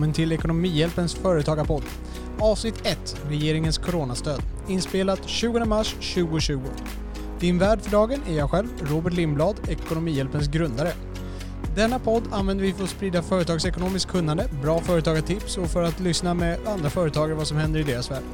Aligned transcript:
Välkommen 0.00 0.14
till 0.14 0.32
Ekonomihjälpens 0.32 1.14
företagarpodd. 1.14 1.82
Avsnitt 2.38 2.86
1. 2.86 3.16
Regeringens 3.28 3.78
coronastöd. 3.78 4.42
Inspelat 4.68 5.28
20 5.28 5.64
mars 5.64 5.94
2020. 6.14 6.60
Din 7.40 7.58
värd 7.58 7.80
för 7.80 7.90
dagen 7.90 8.20
är 8.28 8.34
jag 8.34 8.50
själv, 8.50 8.68
Robert 8.82 9.12
Lindblad, 9.12 9.56
Ekonomihjälpens 9.68 10.48
grundare. 10.48 10.92
Denna 11.76 11.98
podd 11.98 12.22
använder 12.30 12.64
vi 12.64 12.72
för 12.72 12.84
att 12.84 12.90
sprida 12.90 13.22
företagsekonomiskt 13.22 14.10
kunnande, 14.10 14.48
bra 14.62 14.80
företagartips 14.80 15.58
och 15.58 15.70
för 15.70 15.82
att 15.82 16.00
lyssna 16.00 16.34
med 16.34 16.58
andra 16.66 16.90
företagare 16.90 17.34
vad 17.34 17.46
som 17.46 17.56
händer 17.56 17.80
i 17.80 17.82
deras 17.82 18.10
värld. 18.10 18.24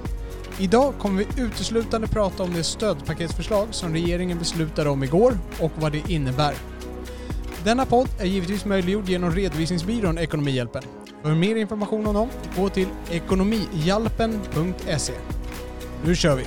Idag 0.59 0.95
kommer 0.99 1.25
vi 1.25 1.43
uteslutande 1.43 2.07
prata 2.07 2.43
om 2.43 2.55
det 2.55 2.65
stödpaketsförslag 2.65 3.69
som 3.71 3.93
regeringen 3.93 4.39
beslutade 4.39 4.91
om 4.91 5.05
igår 5.05 5.39
och 5.61 5.73
vad 5.77 5.93
det 5.93 6.11
innebär. 6.11 6.55
Denna 7.65 7.87
podd 7.87 8.09
är 8.19 8.27
givetvis 8.27 8.65
möjliggjord 8.65 9.09
genom 9.09 9.31
redovisningsbyrån 9.31 10.19
Ekonomihjälpen. 10.19 10.83
För 11.23 11.35
mer 11.35 11.57
information 11.57 12.07
om 12.07 12.15
dem, 12.15 12.29
gå 12.57 12.69
till 12.69 12.89
ekonomihjälpen.se. 13.11 15.13
Nu 16.05 16.17
kör 16.17 16.37
vi! 16.37 16.45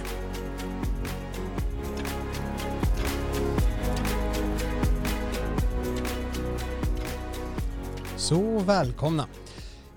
Så 8.18 8.60
välkomna! 8.60 9.28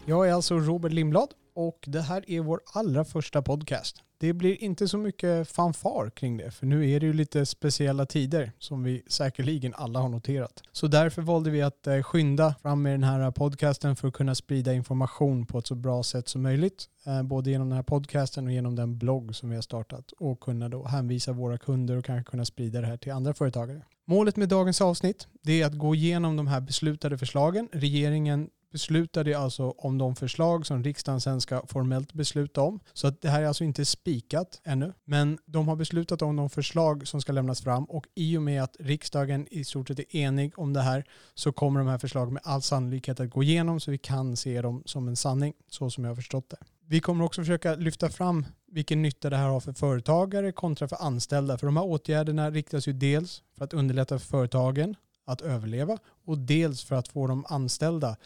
Jag 0.04 0.28
är 0.28 0.32
alltså 0.32 0.58
Robert 0.58 0.92
Lindblad 0.92 1.28
och 1.54 1.84
det 1.86 2.00
här 2.00 2.30
är 2.30 2.40
vår 2.40 2.60
allra 2.72 3.04
första 3.04 3.42
podcast. 3.42 4.02
Det 4.22 4.32
blir 4.32 4.62
inte 4.62 4.88
så 4.88 4.98
mycket 4.98 5.48
fanfar 5.48 6.10
kring 6.10 6.36
det, 6.36 6.50
för 6.50 6.66
nu 6.66 6.90
är 6.90 7.00
det 7.00 7.06
ju 7.06 7.12
lite 7.12 7.46
speciella 7.46 8.06
tider 8.06 8.52
som 8.58 8.82
vi 8.82 9.02
säkerligen 9.06 9.74
alla 9.74 10.00
har 10.00 10.08
noterat. 10.08 10.62
Så 10.72 10.86
därför 10.86 11.22
valde 11.22 11.50
vi 11.50 11.62
att 11.62 11.86
eh, 11.86 12.02
skynda 12.02 12.54
fram 12.62 12.82
med 12.82 12.92
den 12.92 13.04
här 13.04 13.30
podcasten 13.30 13.96
för 13.96 14.08
att 14.08 14.14
kunna 14.14 14.34
sprida 14.34 14.74
information 14.74 15.46
på 15.46 15.58
ett 15.58 15.66
så 15.66 15.74
bra 15.74 16.02
sätt 16.02 16.28
som 16.28 16.42
möjligt. 16.42 16.88
Eh, 17.06 17.22
både 17.22 17.50
genom 17.50 17.68
den 17.68 17.76
här 17.76 17.82
podcasten 17.82 18.46
och 18.46 18.52
genom 18.52 18.76
den 18.76 18.98
blogg 18.98 19.36
som 19.36 19.48
vi 19.48 19.54
har 19.54 19.62
startat 19.62 20.12
och 20.12 20.40
kunna 20.40 20.68
då 20.68 20.84
hänvisa 20.86 21.32
våra 21.32 21.58
kunder 21.58 21.96
och 21.96 22.04
kanske 22.04 22.30
kunna 22.30 22.44
sprida 22.44 22.80
det 22.80 22.86
här 22.86 22.96
till 22.96 23.12
andra 23.12 23.34
företagare. 23.34 23.82
Målet 24.04 24.36
med 24.36 24.48
dagens 24.48 24.80
avsnitt 24.80 25.26
det 25.42 25.62
är 25.62 25.66
att 25.66 25.78
gå 25.78 25.94
igenom 25.94 26.36
de 26.36 26.46
här 26.46 26.60
beslutade 26.60 27.18
förslagen. 27.18 27.68
Regeringen 27.72 28.48
beslutade 28.72 29.38
alltså 29.38 29.70
om 29.70 29.98
de 29.98 30.16
förslag 30.16 30.66
som 30.66 30.84
riksdagen 30.84 31.20
sen 31.20 31.40
ska 31.40 31.66
formellt 31.66 32.12
besluta 32.12 32.60
om. 32.62 32.80
Så 32.92 33.06
att 33.06 33.22
det 33.22 33.28
här 33.28 33.42
är 33.42 33.46
alltså 33.46 33.64
inte 33.64 33.84
spikat 33.84 34.60
ännu. 34.64 34.92
Men 35.04 35.38
de 35.46 35.68
har 35.68 35.76
beslutat 35.76 36.22
om 36.22 36.36
de 36.36 36.50
förslag 36.50 37.08
som 37.08 37.20
ska 37.20 37.32
lämnas 37.32 37.60
fram 37.60 37.84
och 37.84 38.06
i 38.14 38.36
och 38.36 38.42
med 38.42 38.62
att 38.62 38.76
riksdagen 38.80 39.46
i 39.50 39.64
stort 39.64 39.88
sett 39.88 39.98
är 39.98 40.16
enig 40.16 40.58
om 40.58 40.72
det 40.72 40.82
här 40.82 41.04
så 41.34 41.52
kommer 41.52 41.80
de 41.80 41.88
här 41.88 41.98
förslagen 41.98 42.34
med 42.34 42.42
all 42.44 42.62
sannolikhet 42.62 43.20
att 43.20 43.30
gå 43.30 43.42
igenom 43.42 43.80
så 43.80 43.90
vi 43.90 43.98
kan 43.98 44.36
se 44.36 44.62
dem 44.62 44.82
som 44.86 45.08
en 45.08 45.16
sanning 45.16 45.54
så 45.68 45.90
som 45.90 46.04
jag 46.04 46.10
har 46.10 46.16
förstått 46.16 46.50
det. 46.50 46.56
Vi 46.86 47.00
kommer 47.00 47.24
också 47.24 47.40
försöka 47.40 47.74
lyfta 47.74 48.08
fram 48.08 48.46
vilken 48.66 49.02
nytta 49.02 49.30
det 49.30 49.36
här 49.36 49.48
har 49.48 49.60
för 49.60 49.72
företagare 49.72 50.52
kontra 50.52 50.88
för 50.88 50.96
anställda. 51.00 51.58
För 51.58 51.66
de 51.66 51.76
här 51.76 51.84
åtgärderna 51.84 52.50
riktas 52.50 52.88
ju 52.88 52.92
dels 52.92 53.42
för 53.56 53.64
att 53.64 53.72
underlätta 53.72 54.18
för 54.18 54.26
företagen 54.26 54.96
att 55.24 55.40
överleva 55.40 55.98
och 56.26 56.38
dels 56.38 56.84
för 56.84 56.96
att 56.96 57.08
få 57.08 57.26
de 57.26 57.44
anställda 57.48 58.16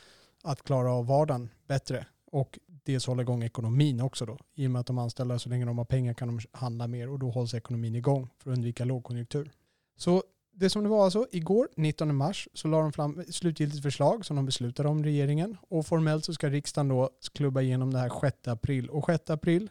att 0.46 0.62
klara 0.62 0.92
av 0.92 1.06
vardagen 1.06 1.48
bättre 1.68 2.06
och 2.32 2.58
dels 2.66 3.06
hålla 3.06 3.22
igång 3.22 3.42
ekonomin 3.42 4.00
också 4.00 4.26
då. 4.26 4.38
I 4.54 4.66
och 4.66 4.70
med 4.70 4.80
att 4.80 4.86
de 4.86 4.98
anställda 4.98 5.38
så 5.38 5.48
länge 5.48 5.64
de 5.64 5.78
har 5.78 5.84
pengar 5.84 6.14
kan 6.14 6.28
de 6.28 6.40
handla 6.52 6.86
mer 6.86 7.08
och 7.08 7.18
då 7.18 7.30
hålls 7.30 7.54
ekonomin 7.54 7.94
igång 7.94 8.28
för 8.38 8.50
att 8.50 8.56
undvika 8.56 8.84
lågkonjunktur. 8.84 9.50
Så 9.96 10.22
det 10.52 10.70
som 10.70 10.82
det 10.82 10.88
var 10.88 11.04
alltså, 11.04 11.26
igår 11.30 11.68
19 11.76 12.16
mars 12.16 12.48
så 12.54 12.68
la 12.68 12.80
de 12.80 12.92
fram 12.92 13.20
ett 13.20 13.34
slutgiltigt 13.34 13.82
förslag 13.82 14.26
som 14.26 14.36
de 14.36 14.46
beslutade 14.46 14.88
om 14.88 15.04
regeringen 15.04 15.56
och 15.68 15.86
formellt 15.86 16.24
så 16.24 16.34
ska 16.34 16.50
riksdagen 16.50 16.88
då 16.88 17.10
klubba 17.34 17.60
igenom 17.60 17.92
det 17.92 17.98
här 17.98 18.10
6 18.20 18.48
april 18.48 18.88
och 18.90 19.06
6 19.06 19.30
april 19.30 19.70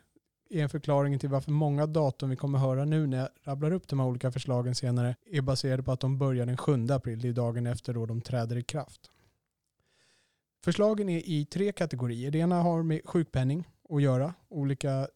är 0.49 0.63
en 0.63 0.69
förklaring 0.69 1.19
till 1.19 1.29
varför 1.29 1.51
många 1.51 1.85
datum 1.85 2.29
vi 2.29 2.35
kommer 2.35 2.59
höra 2.59 2.85
nu 2.85 3.07
när 3.07 3.17
jag 3.17 3.29
rabblar 3.44 3.72
upp 3.72 3.88
de 3.88 3.99
här 3.99 4.07
olika 4.07 4.31
förslagen 4.31 4.75
senare 4.75 5.16
är 5.31 5.41
baserade 5.41 5.83
på 5.83 5.91
att 5.91 5.99
de 5.99 6.17
börjar 6.17 6.45
den 6.45 6.57
7 6.57 6.88
april, 6.89 7.19
det 7.19 7.28
är 7.28 7.33
dagen 7.33 7.67
efter 7.67 7.94
då 7.94 8.05
de 8.05 8.22
träder 8.22 8.57
i 8.57 8.63
kraft. 8.63 9.11
Förslagen 10.65 11.09
är 11.09 11.21
i 11.25 11.45
tre 11.45 11.71
kategorier. 11.71 12.31
Det 12.31 12.37
ena 12.37 12.61
har 12.61 12.83
med 12.83 13.01
sjukpenning 13.05 13.67
att 13.89 14.01
göra, 14.01 14.33
olika 14.49 15.07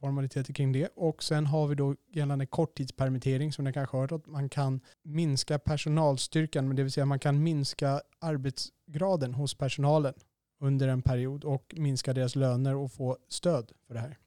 formaliteter 0.00 0.52
kring 0.52 0.72
det. 0.72 0.88
Och 0.96 1.22
sen 1.22 1.46
har 1.46 1.66
vi 1.66 1.74
då 1.74 1.96
gällande 2.12 2.46
korttidspermittering 2.46 3.52
som 3.52 3.64
ni 3.64 3.72
kanske 3.72 3.96
har 3.96 4.02
hört 4.02 4.12
att 4.12 4.26
man 4.26 4.48
kan 4.48 4.80
minska 5.02 5.58
personalstyrkan, 5.58 6.66
men 6.68 6.76
det 6.76 6.82
vill 6.82 6.92
säga 6.92 7.06
man 7.06 7.18
kan 7.18 7.42
minska 7.42 8.00
arbetsgraden 8.18 9.34
hos 9.34 9.54
personalen 9.54 10.14
under 10.60 10.88
en 10.88 11.02
period 11.02 11.44
och 11.44 11.74
minska 11.76 12.12
deras 12.12 12.36
löner 12.36 12.76
och 12.76 12.92
få 12.92 13.18
stöd 13.28 13.72
för 13.86 13.94
det 13.94 14.00
här. 14.00 14.18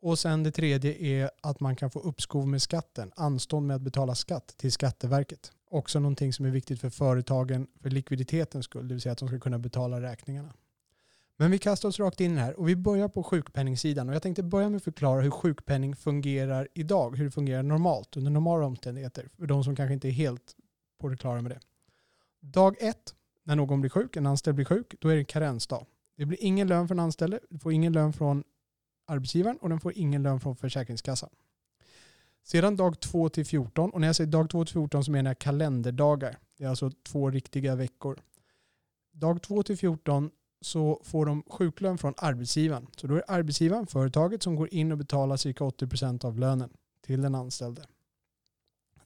Och 0.00 0.18
sen 0.18 0.42
det 0.42 0.52
tredje 0.52 0.94
är 0.94 1.30
att 1.40 1.60
man 1.60 1.76
kan 1.76 1.90
få 1.90 2.00
uppskov 2.00 2.48
med 2.48 2.62
skatten, 2.62 3.12
anstånd 3.16 3.66
med 3.66 3.76
att 3.76 3.82
betala 3.82 4.14
skatt 4.14 4.54
till 4.56 4.72
Skatteverket. 4.72 5.52
Också 5.72 6.00
någonting 6.00 6.32
som 6.32 6.44
är 6.46 6.50
viktigt 6.50 6.80
för 6.80 6.90
företagen 6.90 7.66
för 7.80 7.90
likviditetens 7.90 8.64
skull, 8.64 8.88
det 8.88 8.94
vill 8.94 9.00
säga 9.00 9.12
att 9.12 9.18
de 9.18 9.28
ska 9.28 9.38
kunna 9.38 9.58
betala 9.58 10.00
räkningarna. 10.00 10.52
Men 11.36 11.50
vi 11.50 11.58
kastar 11.58 11.88
oss 11.88 11.98
rakt 11.98 12.20
in 12.20 12.36
här 12.36 12.60
och 12.60 12.68
vi 12.68 12.76
börjar 12.76 13.08
på 13.08 13.22
sjukpenningsidan. 13.22 14.08
Och 14.08 14.14
jag 14.14 14.22
tänkte 14.22 14.42
börja 14.42 14.68
med 14.68 14.76
att 14.76 14.84
förklara 14.84 15.20
hur 15.20 15.30
sjukpenning 15.30 15.96
fungerar 15.96 16.68
idag, 16.74 17.16
hur 17.16 17.24
det 17.24 17.30
fungerar 17.30 17.62
normalt 17.62 18.16
under 18.16 18.30
normala 18.30 18.66
omständigheter, 18.66 19.28
för 19.38 19.46
de 19.46 19.64
som 19.64 19.76
kanske 19.76 19.94
inte 19.94 20.08
är 20.08 20.12
helt 20.12 20.56
på 21.00 21.08
det 21.08 21.16
klara 21.16 21.42
med 21.42 21.52
det. 21.52 21.60
Dag 22.40 22.76
ett, 22.80 23.14
när 23.44 23.56
någon 23.56 23.80
blir 23.80 23.90
sjuk, 23.90 24.16
en 24.16 24.26
anställd 24.26 24.54
blir 24.54 24.64
sjuk, 24.64 24.94
då 25.00 25.08
är 25.08 25.14
det 25.14 25.20
en 25.20 25.24
karensdag. 25.24 25.86
Det 26.16 26.26
blir 26.26 26.38
ingen 26.42 26.68
lön 26.68 26.88
från 26.88 27.00
anställde, 27.00 27.40
du 27.50 27.58
får 27.58 27.72
ingen 27.72 27.92
lön 27.92 28.12
från 28.12 28.44
arbetsgivaren 29.06 29.56
och 29.56 29.68
den 29.68 29.80
får 29.80 29.92
ingen 29.98 30.22
lön 30.22 30.40
från 30.40 30.56
Försäkringskassan. 30.56 31.30
Sedan 32.44 32.76
dag 32.76 33.00
2 33.00 33.28
till 33.28 33.46
14, 33.46 33.90
och 33.90 34.00
när 34.00 34.08
jag 34.08 34.16
säger 34.16 34.30
dag 34.30 34.50
2 34.50 34.64
till 34.64 34.72
14 34.72 35.04
så 35.04 35.10
menar 35.10 35.30
jag 35.30 35.38
kalenderdagar. 35.38 36.38
Det 36.58 36.64
är 36.64 36.68
alltså 36.68 36.90
två 37.02 37.30
riktiga 37.30 37.76
veckor. 37.76 38.20
Dag 39.12 39.42
2 39.42 39.62
till 39.62 39.76
14 39.76 40.30
så 40.60 41.02
får 41.04 41.26
de 41.26 41.42
sjuklön 41.50 41.98
från 41.98 42.14
arbetsgivaren. 42.16 42.86
Så 42.96 43.06
då 43.06 43.14
är 43.14 43.18
det 43.18 43.24
arbetsgivaren, 43.28 43.86
företaget, 43.86 44.42
som 44.42 44.56
går 44.56 44.74
in 44.74 44.92
och 44.92 44.98
betalar 44.98 45.36
cirka 45.36 45.64
80% 45.64 46.24
av 46.24 46.38
lönen 46.38 46.70
till 47.00 47.22
den 47.22 47.34
anställde. 47.34 47.82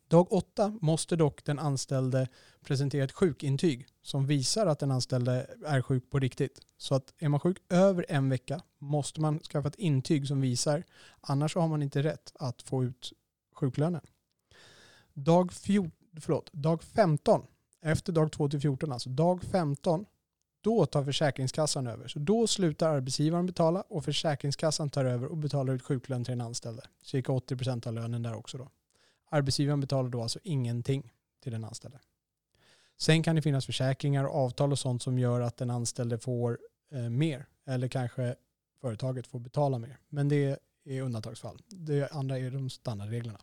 Dag 0.09 0.33
8 0.33 0.79
måste 0.81 1.17
dock 1.17 1.45
den 1.45 1.59
anställde 1.59 2.29
presentera 2.65 3.05
ett 3.05 3.13
sjukintyg 3.13 3.87
som 4.03 4.27
visar 4.27 4.67
att 4.67 4.79
den 4.79 4.91
anställde 4.91 5.47
är 5.67 5.83
sjuk 5.83 6.11
på 6.11 6.19
riktigt. 6.19 6.61
Så 6.77 6.95
att 6.95 7.15
är 7.19 7.29
man 7.29 7.41
sjuk 7.41 7.59
över 7.69 8.07
en 8.09 8.29
vecka 8.29 8.61
måste 8.79 9.21
man 9.21 9.39
skaffa 9.39 9.69
ett 9.69 9.75
intyg 9.75 10.29
som 10.29 10.41
visar, 10.41 10.85
annars 11.21 11.55
har 11.55 11.69
man 11.69 11.83
inte 11.83 12.03
rätt 12.03 12.33
att 12.35 12.63
få 12.63 12.85
ut 12.85 13.13
sjuklönen. 13.57 14.03
Dag, 15.13 15.53
fjort, 15.53 15.93
förlåt, 16.21 16.53
dag 16.53 16.83
15, 16.83 17.47
efter 17.83 18.13
dag 18.13 18.33
2 18.33 18.49
till 18.49 18.61
14, 18.61 18.93
alltså 18.93 19.09
dag 19.09 19.43
15, 19.43 20.07
då 20.61 20.87
tar 20.87 21.05
Försäkringskassan 21.05 21.87
över. 21.87 22.09
Så 22.09 22.19
då 22.19 22.47
slutar 22.47 22.89
arbetsgivaren 22.89 23.47
betala 23.47 23.81
och 23.81 24.05
Försäkringskassan 24.05 24.91
tar 24.91 25.05
över 25.05 25.27
och 25.27 25.37
betalar 25.37 25.75
ut 25.75 25.83
sjuklön 25.83 26.25
till 26.25 26.33
den 26.33 26.41
anställde. 26.41 26.83
Cirka 27.03 27.33
80% 27.33 27.87
av 27.87 27.95
lönen 27.95 28.23
där 28.23 28.35
också 28.35 28.59
då. 28.59 28.71
Arbetsgivaren 29.31 29.81
betalar 29.81 30.11
då 30.11 30.23
alltså 30.23 30.39
ingenting 30.43 31.13
till 31.43 31.53
den 31.53 31.65
anställde. 31.65 31.99
Sen 32.99 33.23
kan 33.23 33.37
det 33.37 33.43
finnas 33.43 33.67
försäkringar, 33.67 34.25
avtal 34.25 34.73
och 34.73 34.79
sånt 34.79 35.03
som 35.03 35.19
gör 35.19 35.41
att 35.41 35.57
den 35.57 35.71
anställde 35.71 36.19
får 36.19 36.59
eh, 36.93 37.01
mer 37.01 37.47
eller 37.67 37.89
kanske 37.89 38.35
företaget 38.81 39.27
får 39.27 39.39
betala 39.39 39.79
mer. 39.79 39.99
Men 40.09 40.29
det 40.29 40.59
är 40.87 41.03
undantagsfall. 41.03 41.59
Det 41.69 42.13
andra 42.13 42.39
är 42.39 42.51
de 42.51 42.71
standardreglerna. 42.71 43.39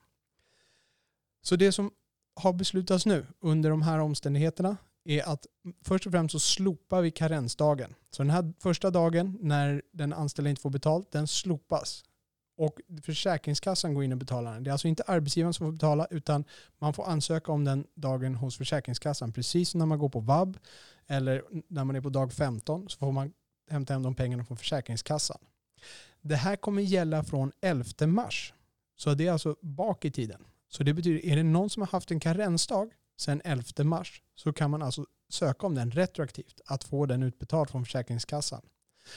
Så 1.41 1.55
det 1.55 1.71
som 1.71 1.91
har 2.35 2.53
beslutats 2.53 3.05
nu 3.05 3.25
under 3.39 3.69
de 3.69 3.81
här 3.81 3.99
omständigheterna 3.99 4.77
är 5.05 5.29
att 5.29 5.45
först 5.81 6.05
och 6.05 6.11
främst 6.11 6.31
så 6.31 6.39
slopar 6.39 7.01
vi 7.01 7.11
karensdagen. 7.11 7.95
Så 8.11 8.23
den 8.23 8.29
här 8.29 8.53
första 8.59 8.91
dagen 8.91 9.37
när 9.41 9.81
den 9.91 10.13
anställda 10.13 10.49
inte 10.49 10.61
får 10.61 10.69
betalt, 10.69 11.11
den 11.11 11.27
slopas. 11.27 12.03
Och 12.57 12.79
Försäkringskassan 13.03 13.93
går 13.93 14.03
in 14.03 14.11
och 14.11 14.17
betalar 14.17 14.53
den. 14.53 14.63
Det 14.63 14.69
är 14.69 14.71
alltså 14.71 14.87
inte 14.87 15.03
arbetsgivaren 15.03 15.53
som 15.53 15.67
får 15.67 15.71
betala 15.71 16.07
utan 16.09 16.43
man 16.79 16.93
får 16.93 17.05
ansöka 17.05 17.51
om 17.51 17.65
den 17.65 17.87
dagen 17.95 18.35
hos 18.35 18.57
Försäkringskassan. 18.57 19.31
Precis 19.31 19.69
som 19.69 19.79
när 19.79 19.85
man 19.85 19.99
går 19.99 20.09
på 20.09 20.19
vab 20.19 20.57
eller 21.07 21.43
när 21.67 21.83
man 21.83 21.95
är 21.95 22.01
på 22.01 22.09
dag 22.09 22.33
15 22.33 22.89
så 22.89 22.97
får 22.97 23.11
man 23.11 23.33
hämta 23.69 23.93
hem 23.93 24.03
de 24.03 24.15
pengarna 24.15 24.45
från 24.45 24.57
Försäkringskassan. 24.57 25.37
Det 26.23 26.35
här 26.35 26.55
kommer 26.55 26.81
gälla 26.81 27.23
från 27.23 27.51
11 27.61 28.07
mars. 28.07 28.53
Så 28.95 29.13
det 29.13 29.27
är 29.27 29.31
alltså 29.31 29.55
bak 29.61 30.05
i 30.05 30.11
tiden. 30.11 30.45
Så 30.69 30.83
det 30.83 30.93
betyder, 30.93 31.25
är 31.25 31.35
det 31.35 31.43
någon 31.43 31.69
som 31.69 31.81
har 31.81 31.87
haft 31.87 32.11
en 32.11 32.19
karensdag 32.19 32.91
sedan 33.17 33.41
11 33.43 33.83
mars 33.83 34.21
så 34.35 34.53
kan 34.53 34.71
man 34.71 34.81
alltså 34.81 35.05
söka 35.29 35.67
om 35.67 35.75
den 35.75 35.91
retroaktivt, 35.91 36.61
att 36.65 36.83
få 36.83 37.05
den 37.05 37.23
utbetald 37.23 37.69
från 37.69 37.85
Försäkringskassan. 37.85 38.61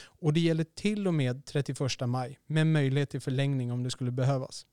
Och 0.03 0.33
det 0.33 0.39
gäller 0.39 0.63
till 0.63 1.07
och 1.07 1.13
med 1.13 1.45
31 1.45 1.79
maj 2.07 2.39
med 2.45 2.67
möjlighet 2.67 3.09
till 3.09 3.21
förlängning 3.21 3.71
om 3.71 3.83
det 3.83 3.91
skulle 3.91 4.11
behövas. 4.11 4.65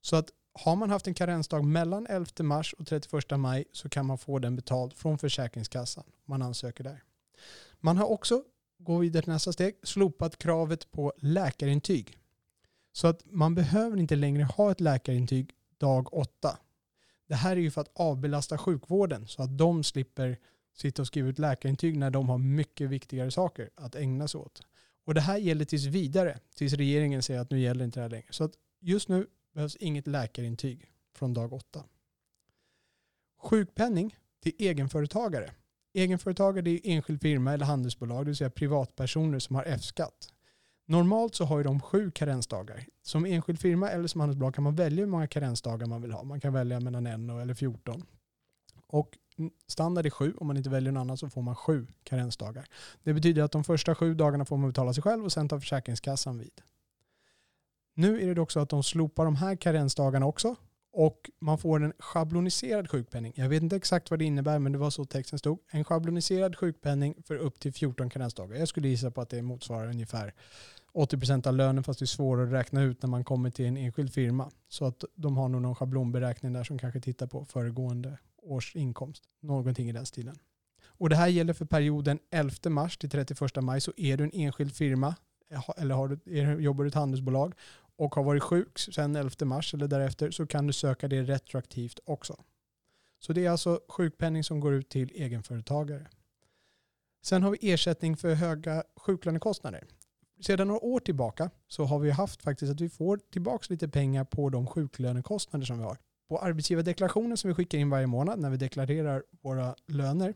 Så 0.00 0.16
att 0.16 0.30
har 0.52 0.76
man 0.76 0.90
haft 0.90 1.06
en 1.06 1.14
karensdag 1.14 1.64
mellan 1.64 2.06
11 2.06 2.26
mars 2.38 2.72
och 2.72 2.86
31 2.86 3.30
maj 3.30 3.64
så 3.72 3.88
kan 3.88 4.06
man 4.06 4.18
få 4.18 4.38
den 4.38 4.56
betald 4.56 4.94
från 4.94 5.18
Försäkringskassan. 5.18 6.04
Man 6.24 6.42
ansöker 6.42 6.84
där. 6.84 7.02
Man 7.80 7.96
har 7.96 8.06
också 8.06 8.42
gå 8.78 8.98
vidare 8.98 9.22
till 9.22 9.32
nästa 9.32 9.52
steg, 9.52 9.74
slopat 9.82 10.38
kravet 10.38 10.90
på 10.90 11.12
läkarintyg. 11.18 12.18
Så 12.92 13.06
att 13.06 13.22
man 13.24 13.54
behöver 13.54 13.96
inte 13.96 14.16
längre 14.16 14.44
ha 14.44 14.70
ett 14.70 14.80
läkarintyg 14.80 15.50
dag 15.78 16.14
åtta. 16.14 16.58
Det 17.28 17.34
här 17.34 17.56
är 17.56 17.60
ju 17.60 17.70
för 17.70 17.80
att 17.80 17.90
avbelasta 17.94 18.58
sjukvården 18.58 19.26
så 19.26 19.42
att 19.42 19.58
de 19.58 19.84
slipper 19.84 20.38
sitta 20.74 21.02
och 21.02 21.06
skriva 21.06 21.28
ut 21.28 21.38
läkarintyg 21.38 21.98
när 21.98 22.10
de 22.10 22.28
har 22.28 22.38
mycket 22.38 22.90
viktigare 22.90 23.30
saker 23.30 23.70
att 23.74 23.94
ägna 23.94 24.28
sig 24.28 24.38
åt. 24.40 24.60
Och 25.04 25.14
det 25.14 25.20
här 25.20 25.38
gäller 25.38 25.64
tills 25.64 25.84
vidare, 25.84 26.38
tills 26.54 26.72
regeringen 26.72 27.22
säger 27.22 27.40
att 27.40 27.50
nu 27.50 27.60
gäller 27.60 27.84
inte 27.84 28.00
det 28.00 28.02
här 28.02 28.10
längre. 28.10 28.26
Så 28.30 28.44
att 28.44 28.52
just 28.80 29.08
nu 29.08 29.26
behövs 29.54 29.76
inget 29.76 30.06
läkarintyg 30.06 30.90
från 31.14 31.34
dag 31.34 31.52
åtta. 31.52 31.84
Sjukpenning 33.38 34.16
till 34.42 34.52
egenföretagare. 34.58 35.50
Egenföretagare 35.96 36.62
det 36.62 36.70
är 36.70 36.80
enskild 36.84 37.20
firma 37.20 37.52
eller 37.52 37.66
handelsbolag, 37.66 38.24
det 38.24 38.24
vill 38.24 38.36
säga 38.36 38.50
privatpersoner 38.50 39.38
som 39.38 39.56
har 39.56 39.64
F-skatt. 39.66 40.32
Normalt 40.86 41.34
så 41.34 41.44
har 41.44 41.58
ju 41.58 41.64
de 41.64 41.80
sju 41.80 42.10
karensdagar. 42.10 42.86
Som 43.02 43.26
enskild 43.26 43.60
firma 43.60 43.90
eller 43.90 44.08
som 44.08 44.20
handelsbolag 44.20 44.54
kan 44.54 44.64
man 44.64 44.74
välja 44.74 45.04
hur 45.04 45.10
många 45.10 45.26
karensdagar 45.26 45.86
man 45.86 46.02
vill 46.02 46.12
ha. 46.12 46.24
Man 46.24 46.40
kan 46.40 46.52
välja 46.52 46.80
mellan 46.80 47.06
en 47.06 47.30
eller 47.30 47.54
14. 47.54 48.02
Och 48.86 49.18
standard 49.66 50.06
är 50.06 50.10
sju. 50.10 50.34
Om 50.38 50.46
man 50.46 50.56
inte 50.56 50.70
väljer 50.70 50.92
någon 50.92 51.00
annan 51.00 51.16
så 51.16 51.30
får 51.30 51.42
man 51.42 51.56
sju 51.56 51.86
karensdagar. 52.04 52.66
Det 53.02 53.14
betyder 53.14 53.42
att 53.42 53.52
de 53.52 53.64
första 53.64 53.94
sju 53.94 54.14
dagarna 54.14 54.44
får 54.44 54.56
man 54.56 54.70
betala 54.70 54.94
sig 54.94 55.02
själv 55.02 55.24
och 55.24 55.32
sen 55.32 55.48
tar 55.48 55.60
Försäkringskassan 55.60 56.38
vid. 56.38 56.60
Nu 57.94 58.30
är 58.30 58.34
det 58.34 58.40
också 58.40 58.60
att 58.60 58.68
de 58.68 58.82
slopar 58.82 59.24
de 59.24 59.36
här 59.36 59.56
karensdagarna 59.56 60.26
också 60.26 60.56
och 60.98 61.30
man 61.38 61.58
får 61.58 61.82
en 61.82 61.92
schabloniserad 61.98 62.90
sjukpenning. 62.90 63.32
Jag 63.36 63.48
vet 63.48 63.62
inte 63.62 63.76
exakt 63.76 64.10
vad 64.10 64.18
det 64.18 64.24
innebär 64.24 64.58
men 64.58 64.72
det 64.72 64.78
var 64.78 64.90
så 64.90 65.04
texten 65.04 65.38
stod. 65.38 65.58
En 65.70 65.84
schabloniserad 65.84 66.56
sjukpenning 66.56 67.14
för 67.26 67.34
upp 67.34 67.60
till 67.60 67.72
14 67.72 68.10
karensdagar. 68.10 68.56
Jag 68.56 68.68
skulle 68.68 68.88
gissa 68.88 69.10
på 69.10 69.20
att 69.20 69.30
det 69.30 69.42
motsvarar 69.42 69.88
ungefär 69.88 70.34
80% 70.94 71.46
av 71.46 71.54
lönen 71.54 71.84
fast 71.84 71.98
det 71.98 72.04
är 72.04 72.06
svårare 72.06 72.46
att 72.46 72.52
räkna 72.52 72.82
ut 72.82 73.02
när 73.02 73.08
man 73.08 73.24
kommer 73.24 73.50
till 73.50 73.64
en 73.64 73.76
enskild 73.76 74.12
firma. 74.12 74.50
Så 74.68 74.84
att 74.84 75.04
de 75.14 75.36
har 75.36 75.48
nog 75.48 75.62
någon 75.62 75.74
schablonberäkning 75.74 76.52
där 76.52 76.64
som 76.64 76.78
kanske 76.78 77.00
tittar 77.00 77.26
på 77.26 77.44
föregående 77.44 78.18
års 78.42 78.76
inkomst. 78.76 79.22
Någonting 79.40 79.88
i 79.88 79.92
den 79.92 80.06
stilen. 80.06 80.38
Och 80.86 81.08
det 81.08 81.16
här 81.16 81.28
gäller 81.28 81.52
för 81.52 81.64
perioden 81.64 82.18
11 82.30 82.52
mars 82.70 82.98
till 82.98 83.10
31 83.10 83.56
maj 83.62 83.80
så 83.80 83.92
är 83.96 84.16
du 84.16 84.24
en 84.24 84.32
enskild 84.34 84.74
firma 84.74 85.14
eh, 85.50 85.70
eller 85.76 85.94
har 85.94 86.08
du, 86.08 86.38
är, 86.38 86.58
jobbar 86.58 86.84
du 86.84 86.88
i 86.88 86.90
ett 86.90 86.94
handelsbolag 86.94 87.54
och 87.96 88.14
har 88.14 88.24
varit 88.24 88.42
sjuk 88.42 88.78
sedan 88.78 89.16
11 89.16 89.30
mars 89.44 89.74
eller 89.74 89.88
därefter 89.88 90.30
så 90.30 90.46
kan 90.46 90.66
du 90.66 90.72
söka 90.72 91.08
det 91.08 91.22
retroaktivt 91.22 92.00
också. 92.04 92.44
Så 93.18 93.32
det 93.32 93.46
är 93.46 93.50
alltså 93.50 93.80
sjukpenning 93.88 94.44
som 94.44 94.60
går 94.60 94.74
ut 94.74 94.88
till 94.88 95.10
egenföretagare. 95.14 96.06
Sen 97.22 97.42
har 97.42 97.50
vi 97.50 97.72
ersättning 97.72 98.16
för 98.16 98.34
höga 98.34 98.84
sjuklönekostnader. 98.96 99.86
Sedan 100.40 100.68
några 100.68 100.84
år 100.84 101.00
tillbaka 101.00 101.50
så 101.68 101.84
har 101.84 101.98
vi 101.98 102.10
haft 102.10 102.42
faktiskt 102.42 102.72
att 102.72 102.80
vi 102.80 102.88
får 102.88 103.20
tillbaka 103.32 103.66
lite 103.68 103.88
pengar 103.88 104.24
på 104.24 104.50
de 104.50 104.66
sjuklönekostnader 104.66 105.66
som 105.66 105.78
vi 105.78 105.84
har. 105.84 105.98
På 106.28 106.38
arbetsgivardeklarationen 106.38 107.36
som 107.36 107.48
vi 107.48 107.54
skickar 107.54 107.78
in 107.78 107.90
varje 107.90 108.06
månad 108.06 108.38
när 108.38 108.50
vi 108.50 108.56
deklarerar 108.56 109.22
våra 109.42 109.74
löner, 109.86 110.34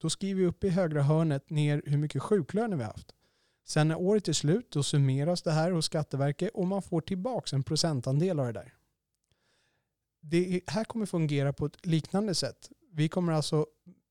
då 0.00 0.10
skriver 0.10 0.40
vi 0.40 0.46
upp 0.46 0.64
i 0.64 0.68
högra 0.68 1.02
hörnet 1.02 1.50
ner 1.50 1.82
hur 1.86 1.98
mycket 1.98 2.22
sjuklöner 2.22 2.76
vi 2.76 2.82
har 2.82 2.90
haft. 2.90 3.14
Sen 3.64 3.88
när 3.88 4.00
året 4.00 4.28
är 4.28 4.32
slut 4.32 4.70
då 4.70 4.82
summeras 4.82 5.42
det 5.42 5.52
här 5.52 5.70
hos 5.70 5.86
Skatteverket 5.86 6.50
och 6.54 6.66
man 6.66 6.82
får 6.82 7.00
tillbaka 7.00 7.56
en 7.56 7.62
procentandel 7.62 8.40
av 8.40 8.46
det 8.46 8.52
där. 8.52 8.74
Det 10.20 10.60
här 10.66 10.84
kommer 10.84 11.06
fungera 11.06 11.52
på 11.52 11.66
ett 11.66 11.86
liknande 11.86 12.34
sätt. 12.34 12.70
Vi 12.92 13.08
kommer 13.08 13.32
alltså 13.32 13.66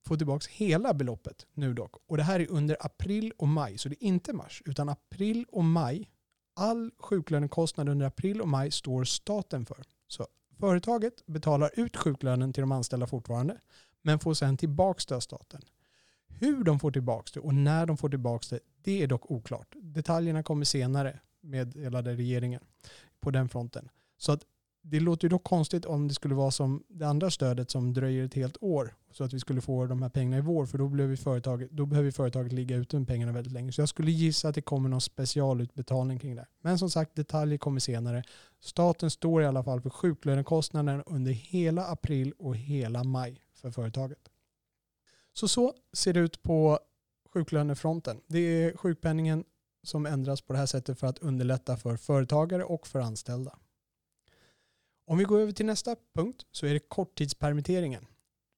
få 0.07 0.17
tillbaka 0.17 0.47
hela 0.51 0.93
beloppet 0.93 1.47
nu 1.53 1.73
dock. 1.73 1.95
Och 2.07 2.17
det 2.17 2.23
här 2.23 2.39
är 2.39 2.51
under 2.51 2.77
april 2.79 3.33
och 3.37 3.47
maj, 3.47 3.77
så 3.77 3.89
det 3.89 4.03
är 4.03 4.07
inte 4.07 4.33
mars, 4.33 4.61
utan 4.65 4.89
april 4.89 5.45
och 5.51 5.63
maj. 5.63 6.09
All 6.55 6.91
sjuklönekostnad 6.97 7.89
under 7.89 8.05
april 8.05 8.41
och 8.41 8.47
maj 8.47 8.71
står 8.71 9.03
staten 9.03 9.65
för. 9.65 9.83
Så 10.07 10.27
företaget 10.59 11.25
betalar 11.25 11.71
ut 11.79 11.97
sjuklönen 11.97 12.53
till 12.53 12.61
de 12.61 12.71
anställda 12.71 13.07
fortfarande, 13.07 13.59
men 14.01 14.19
får 14.19 14.33
sen 14.33 14.57
tillbaka 14.57 15.03
det 15.07 15.15
av 15.15 15.19
staten. 15.19 15.61
Hur 16.39 16.63
de 16.63 16.79
får 16.79 16.91
tillbaka 16.91 17.29
det 17.33 17.39
och 17.39 17.53
när 17.53 17.85
de 17.85 17.97
får 17.97 18.09
tillbaka 18.09 18.45
det, 18.49 18.59
det 18.83 19.03
är 19.03 19.07
dock 19.07 19.31
oklart. 19.31 19.75
Detaljerna 19.81 20.43
kommer 20.43 20.65
senare 20.65 21.19
meddelade 21.41 22.15
regeringen 22.15 22.61
på 23.19 23.31
den 23.31 23.49
fronten. 23.49 23.89
Så 24.17 24.31
att 24.31 24.41
det 24.81 24.99
låter 24.99 25.25
ju 25.25 25.29
dock 25.29 25.43
konstigt 25.43 25.85
om 25.85 26.07
det 26.07 26.13
skulle 26.13 26.35
vara 26.35 26.51
som 26.51 26.83
det 26.87 27.07
andra 27.07 27.31
stödet 27.31 27.71
som 27.71 27.93
dröjer 27.93 28.25
ett 28.25 28.33
helt 28.33 28.57
år 28.61 28.93
så 29.11 29.23
att 29.23 29.33
vi 29.33 29.39
skulle 29.39 29.61
få 29.61 29.85
de 29.85 30.01
här 30.01 30.09
pengarna 30.09 30.37
i 30.37 30.41
vår 30.41 30.65
för 30.65 30.77
då, 30.77 30.87
behöver 30.87 31.15
företaget, 31.15 31.71
då 31.71 31.85
behöver 31.85 32.11
företaget 32.11 32.53
ligga 32.53 32.75
ute 32.75 32.99
med 32.99 33.07
pengarna 33.07 33.31
väldigt 33.31 33.53
länge. 33.53 33.71
Så 33.71 33.81
jag 33.81 33.89
skulle 33.89 34.11
gissa 34.11 34.49
att 34.49 34.55
det 34.55 34.61
kommer 34.61 34.89
någon 34.89 35.01
specialutbetalning 35.01 36.19
kring 36.19 36.35
det. 36.35 36.45
Men 36.61 36.79
som 36.79 36.89
sagt, 36.89 37.15
detaljer 37.15 37.57
kommer 37.57 37.79
senare. 37.79 38.23
Staten 38.59 39.09
står 39.09 39.41
i 39.41 39.45
alla 39.45 39.63
fall 39.63 39.81
för 39.81 39.89
sjuklönekostnaden 39.89 41.03
under 41.05 41.31
hela 41.31 41.85
april 41.85 42.33
och 42.37 42.55
hela 42.55 43.03
maj 43.03 43.41
för 43.53 43.71
företaget. 43.71 44.29
Så 45.39 45.47
så 45.47 45.73
ser 45.93 46.13
det 46.13 46.19
ut 46.19 46.43
på 46.43 46.79
sjuklönefronten. 47.33 48.21
Det 48.27 48.39
är 48.39 48.77
sjukpenningen 48.77 49.43
som 49.83 50.05
ändras 50.05 50.41
på 50.41 50.53
det 50.53 50.59
här 50.59 50.65
sättet 50.65 50.99
för 50.99 51.07
att 51.07 51.19
underlätta 51.19 51.77
för 51.77 51.97
företagare 51.97 52.63
och 52.63 52.87
för 52.87 52.99
anställda. 52.99 53.59
Om 55.07 55.17
vi 55.17 55.23
går 55.23 55.39
över 55.39 55.51
till 55.51 55.65
nästa 55.65 55.95
punkt 56.15 56.45
så 56.51 56.65
är 56.65 56.73
det 56.73 56.79
korttidspermitteringen. 56.79 58.05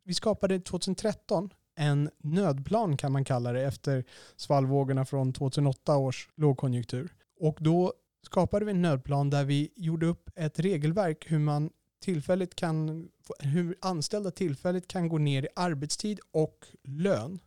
Vi 0.04 0.14
skapade 0.14 0.60
2013 0.60 1.50
en 1.76 2.10
nödplan 2.18 2.98
kan 2.98 3.12
man 3.12 3.26
kalla 3.26 3.52
det 3.52 3.66
efter 3.66 4.04
svallvågorna 4.36 5.06
från 5.06 5.34
2008 5.34 5.98
års 5.98 6.30
lågkonjunktur. 6.36 7.14
Och 7.40 7.58
då 7.60 7.94
skapade 8.26 8.66
vi 8.66 8.72
en 8.72 8.82
nödplan 8.82 9.30
där 9.30 9.44
vi 9.44 9.72
gjorde 9.76 10.06
upp 10.06 10.30
ett 10.36 10.60
regelverk 10.60 11.32
hur 11.32 11.40
man 11.40 11.70
tillfälligt 12.02 12.56
kan, 12.56 13.10
hur 13.40 13.76
anställda 13.82 14.32
tillfälligt 14.32 14.88
kan 14.88 15.10
gå 15.10 15.18
ner 15.18 15.44
i 15.44 15.48
arbetstid 15.56 16.20
och 16.32 16.66
lön. 16.84 17.40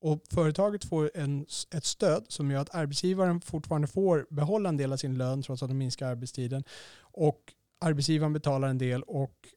Och 0.00 0.22
företaget 0.30 0.84
får 0.84 1.10
en, 1.14 1.46
ett 1.74 1.84
stöd 1.84 2.24
som 2.28 2.50
gör 2.50 2.60
att 2.60 2.74
arbetsgivaren 2.74 3.40
fortfarande 3.40 3.88
får 3.88 4.26
behålla 4.30 4.68
en 4.68 4.76
del 4.76 4.92
av 4.92 4.96
sin 4.96 5.18
lön 5.18 5.42
trots 5.42 5.62
att 5.62 5.68
de 5.68 5.78
minskar 5.78 6.06
arbetstiden. 6.06 6.64
Och 7.00 7.54
arbetsgivaren 7.80 8.32
betalar 8.32 8.68
en 8.68 8.78
del 8.78 9.02
och 9.02 9.48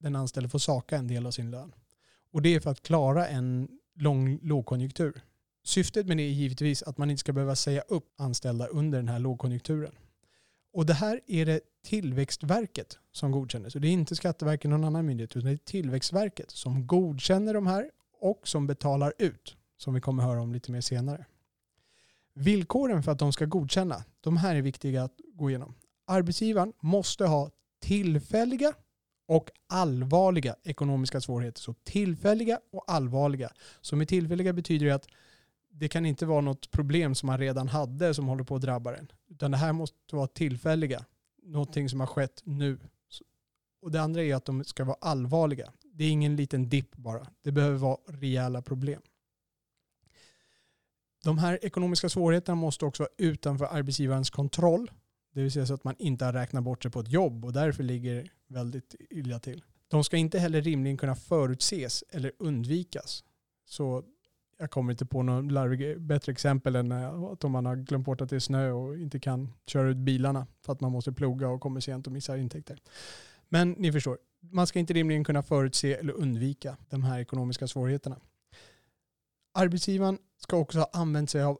den 0.00 0.16
anställde 0.16 0.48
får 0.48 0.58
saka 0.58 0.96
en 0.96 1.08
del 1.08 1.26
av 1.26 1.30
sin 1.30 1.50
lön. 1.50 1.74
Och 2.32 2.42
det 2.42 2.54
är 2.54 2.60
för 2.60 2.70
att 2.70 2.82
klara 2.82 3.28
en 3.28 3.68
lång 3.94 4.38
lågkonjunktur. 4.42 5.22
Syftet 5.64 6.06
med 6.06 6.16
det 6.16 6.22
är 6.22 6.30
givetvis 6.30 6.82
att 6.82 6.98
man 6.98 7.10
inte 7.10 7.20
ska 7.20 7.32
behöva 7.32 7.56
säga 7.56 7.80
upp 7.80 8.14
anställda 8.18 8.66
under 8.66 8.98
den 8.98 9.08
här 9.08 9.18
lågkonjunkturen. 9.18 9.94
Och 10.72 10.86
det 10.86 10.94
här 10.94 11.20
är 11.26 11.46
det 11.46 11.60
Tillväxtverket 11.84 12.98
som 13.12 13.30
godkänner. 13.32 13.68
Så 13.68 13.78
det 13.78 13.88
är 13.88 13.92
inte 13.92 14.16
Skatteverket 14.16 14.64
eller 14.64 14.76
någon 14.76 14.84
annan 14.84 15.06
myndighet 15.06 15.36
utan 15.36 15.46
det 15.46 15.52
är 15.52 15.56
Tillväxtverket 15.56 16.50
som 16.50 16.86
godkänner 16.86 17.54
de 17.54 17.66
här 17.66 17.90
och 18.20 18.48
som 18.48 18.66
betalar 18.66 19.12
ut. 19.18 19.56
Som 19.76 19.94
vi 19.94 20.00
kommer 20.00 20.22
höra 20.22 20.42
om 20.42 20.52
lite 20.52 20.72
mer 20.72 20.80
senare. 20.80 21.26
Villkoren 22.34 23.02
för 23.02 23.12
att 23.12 23.18
de 23.18 23.32
ska 23.32 23.44
godkänna, 23.44 24.04
de 24.20 24.36
här 24.36 24.54
är 24.54 24.62
viktiga 24.62 25.02
att 25.02 25.20
gå 25.34 25.50
igenom. 25.50 25.74
Arbetsgivaren 26.06 26.72
måste 26.80 27.26
ha 27.26 27.50
tillfälliga 27.80 28.72
och 29.28 29.50
allvarliga 29.68 30.56
ekonomiska 30.64 31.20
svårigheter. 31.20 31.60
Så 31.60 31.74
tillfälliga 31.74 32.60
och 32.72 32.84
allvarliga. 32.86 33.52
Så 33.80 33.96
med 33.96 34.08
tillfälliga 34.08 34.52
betyder 34.52 34.86
det 34.86 34.94
att 34.94 35.08
det 35.72 35.88
kan 35.88 36.06
inte 36.06 36.26
vara 36.26 36.40
något 36.40 36.70
problem 36.70 37.14
som 37.14 37.26
man 37.26 37.38
redan 37.38 37.68
hade 37.68 38.14
som 38.14 38.28
håller 38.28 38.44
på 38.44 38.56
att 38.56 38.62
drabba 38.62 38.96
en. 38.96 39.12
Utan 39.28 39.50
det 39.50 39.56
här 39.56 39.72
måste 39.72 40.16
vara 40.16 40.26
tillfälliga. 40.26 41.04
Någonting 41.42 41.88
som 41.88 42.00
har 42.00 42.06
skett 42.06 42.42
nu. 42.44 42.78
Och 43.82 43.90
det 43.90 44.02
andra 44.02 44.22
är 44.22 44.34
att 44.34 44.44
de 44.44 44.64
ska 44.64 44.84
vara 44.84 44.96
allvarliga. 45.00 45.72
Det 45.94 46.04
är 46.04 46.10
ingen 46.10 46.36
liten 46.36 46.68
dipp 46.68 46.96
bara. 46.96 47.26
Det 47.42 47.52
behöver 47.52 47.78
vara 47.78 47.98
rejäla 48.06 48.62
problem. 48.62 49.02
De 51.24 51.38
här 51.38 51.58
ekonomiska 51.62 52.08
svårigheterna 52.08 52.56
måste 52.56 52.84
också 52.84 53.02
vara 53.02 53.12
utanför 53.18 53.64
arbetsgivarens 53.64 54.30
kontroll. 54.30 54.90
Det 55.34 55.42
vill 55.42 55.52
säga 55.52 55.66
så 55.66 55.74
att 55.74 55.84
man 55.84 55.94
inte 55.98 56.24
har 56.24 56.32
räknat 56.32 56.64
bort 56.64 56.82
sig 56.82 56.92
på 56.92 57.00
ett 57.00 57.12
jobb 57.12 57.44
och 57.44 57.52
därför 57.52 57.82
ligger 57.82 58.28
väldigt 58.46 58.94
illa 59.10 59.38
till. 59.38 59.64
De 59.88 60.04
ska 60.04 60.16
inte 60.16 60.38
heller 60.38 60.62
rimligen 60.62 60.96
kunna 60.96 61.14
förutses 61.14 62.04
eller 62.10 62.32
undvikas. 62.38 63.24
Så 63.64 64.04
jag 64.62 64.70
kommer 64.70 64.92
inte 64.92 65.06
på 65.06 65.22
något 65.22 65.52
larvig, 65.52 66.00
bättre 66.00 66.32
exempel 66.32 66.76
än 66.76 66.92
eh, 66.92 67.22
att 67.22 67.44
om 67.44 67.52
man 67.52 67.66
har 67.66 67.76
glömt 67.76 68.04
bort 68.04 68.20
att 68.20 68.30
det 68.30 68.36
är 68.36 68.40
snö 68.40 68.70
och 68.70 68.96
inte 68.96 69.20
kan 69.20 69.52
köra 69.66 69.88
ut 69.88 69.96
bilarna 69.96 70.46
för 70.60 70.72
att 70.72 70.80
man 70.80 70.92
måste 70.92 71.12
ploga 71.12 71.48
och 71.48 71.60
kommer 71.60 71.80
sent 71.80 72.06
och 72.06 72.12
missar 72.12 72.36
intäkter. 72.36 72.78
Men 73.48 73.70
ni 73.70 73.92
förstår, 73.92 74.18
man 74.40 74.66
ska 74.66 74.78
inte 74.78 74.92
rimligen 74.92 75.24
kunna 75.24 75.42
förutse 75.42 75.94
eller 75.94 76.12
undvika 76.12 76.76
de 76.90 77.04
här 77.04 77.20
ekonomiska 77.20 77.66
svårigheterna. 77.66 78.20
Arbetsgivaren 79.54 80.18
ska 80.38 80.56
också 80.56 80.78
ha 80.78 80.90
använt 80.92 81.30
sig 81.30 81.42
av 81.42 81.58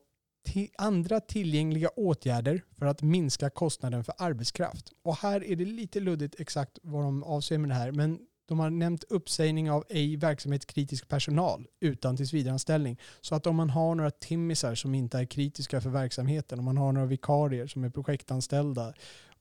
andra 0.79 1.21
tillgängliga 1.21 1.89
åtgärder 1.89 2.63
för 2.79 2.87
att 2.87 3.03
minska 3.03 3.51
kostnaden 3.51 4.05
för 4.05 4.15
arbetskraft. 4.19 4.93
Och 5.03 5.17
här 5.17 5.45
är 5.45 5.57
det 5.57 5.65
lite 5.65 6.01
luddigt 6.01 6.41
exakt 6.41 6.79
vad 6.83 7.05
de 7.05 7.23
avser 7.23 7.59
med 7.59 7.71
det 7.71 7.75
här. 7.75 7.93
Men 7.93 8.19
de 8.53 8.59
har 8.59 8.71
nämnt 8.71 9.05
uppsägning 9.05 9.71
av 9.71 9.85
ej 9.89 10.17
verksamhetskritisk 10.17 11.09
personal 11.09 11.67
utan 11.81 12.17
tillsvidareanställning. 12.17 12.99
Så 13.21 13.35
att 13.35 13.47
om 13.47 13.57
man 13.57 13.71
har 13.71 13.95
några 13.95 14.11
timmisar 14.11 14.75
som 14.75 14.95
inte 14.95 15.19
är 15.19 15.25
kritiska 15.25 15.81
för 15.81 15.91
verksamheten, 15.91 16.59
om 16.59 16.65
man 16.65 16.77
har 16.77 16.93
några 16.93 17.07
vikarier 17.07 17.67
som 17.67 17.85
är 17.85 17.91
projektanställda, 17.91 18.95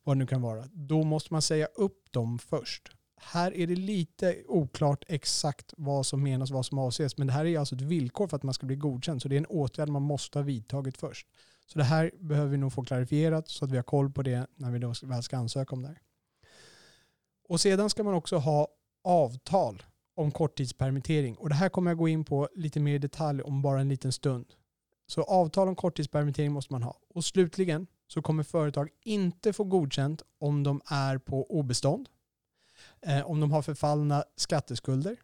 vad 0.04 0.16
det 0.16 0.20
nu 0.20 0.28
kan 0.28 0.42
vara, 0.42 0.66
då 0.74 1.04
måste 1.04 1.34
man 1.34 1.42
säga 1.42 1.66
upp 1.66 2.12
dem 2.12 2.40
först. 2.40 2.90
Här 3.18 3.56
är 3.56 3.68
det 3.68 3.76
lite 3.76 4.36
oklart 4.48 5.04
exakt 5.08 5.74
vad 5.78 6.06
som 6.06 6.24
menas, 6.24 6.52
vad 6.52 6.66
som 6.66 6.78
avses, 6.78 7.18
men 7.18 7.28
det 7.28 7.34
här 7.34 7.46
är 7.46 7.60
alltså 7.60 7.76
ett 7.76 7.82
villkor 7.82 8.28
för 8.28 8.38
att 8.38 8.44
man 8.44 8.54
ska 8.54 8.66
bli 8.66 8.76
godkänd, 8.76 9.22
så 9.22 9.28
det 9.28 9.36
är 9.36 9.38
en 9.38 9.46
åtgärd 9.46 9.90
man 9.90 10.02
måste 10.02 10.40
ha 10.40 10.44
vidtagit 10.44 10.98
först. 10.98 11.28
Så 11.68 11.78
det 11.78 11.86
här 11.86 12.12
behöver 12.20 12.50
vi 12.50 12.58
nog 12.58 12.74
få 12.74 12.84
klarifierat 12.84 13.50
så 13.50 13.66
att 13.66 13.72
vi 13.72 13.76
har 13.76 13.84
koll 13.84 14.12
på 14.12 14.22
det 14.22 14.48
när 14.56 14.72
vi 14.72 14.80
då 14.80 14.94
väl 15.04 15.24
ska 15.24 15.38
ansöka 15.38 15.76
om 15.76 15.82
det 15.82 15.88
här. 15.88 16.02
Och 17.50 17.62
sedan 17.62 17.90
ska 17.90 18.04
man 18.04 18.14
också 18.14 18.38
ha 18.38 18.68
avtal 19.04 19.84
om 20.16 20.32
korttidspermittering. 20.32 21.36
Och 21.36 21.50
det 21.50 21.56
här 21.56 21.70
kommer 21.70 21.92
jag 21.92 21.98
gå 21.98 22.08
in 22.08 22.26
på 22.26 22.50
lite 22.56 22.80
mer 22.80 22.96
i 22.96 22.98
detalj 22.98 23.42
om 23.42 23.62
bara 23.62 23.82
en 23.82 23.90
liten 23.90 24.12
stund. 24.12 24.46
Så 25.08 25.24
avtal 25.24 25.68
om 25.68 25.76
korttidspermittering 25.76 26.52
måste 26.52 26.74
man 26.74 26.84
ha. 26.84 27.00
Och 27.14 27.26
slutligen 27.26 27.88
så 28.08 28.22
kommer 28.22 28.44
företag 28.44 28.90
inte 29.04 29.54
få 29.54 29.64
godkänt 29.64 30.22
om 30.40 30.64
de 30.64 30.82
är 30.86 31.18
på 31.18 31.46
obestånd, 31.52 32.10
eh, 33.02 33.26
om 33.26 33.40
de 33.40 33.52
har 33.52 33.62
förfallna 33.62 34.24
skatteskulder, 34.36 35.18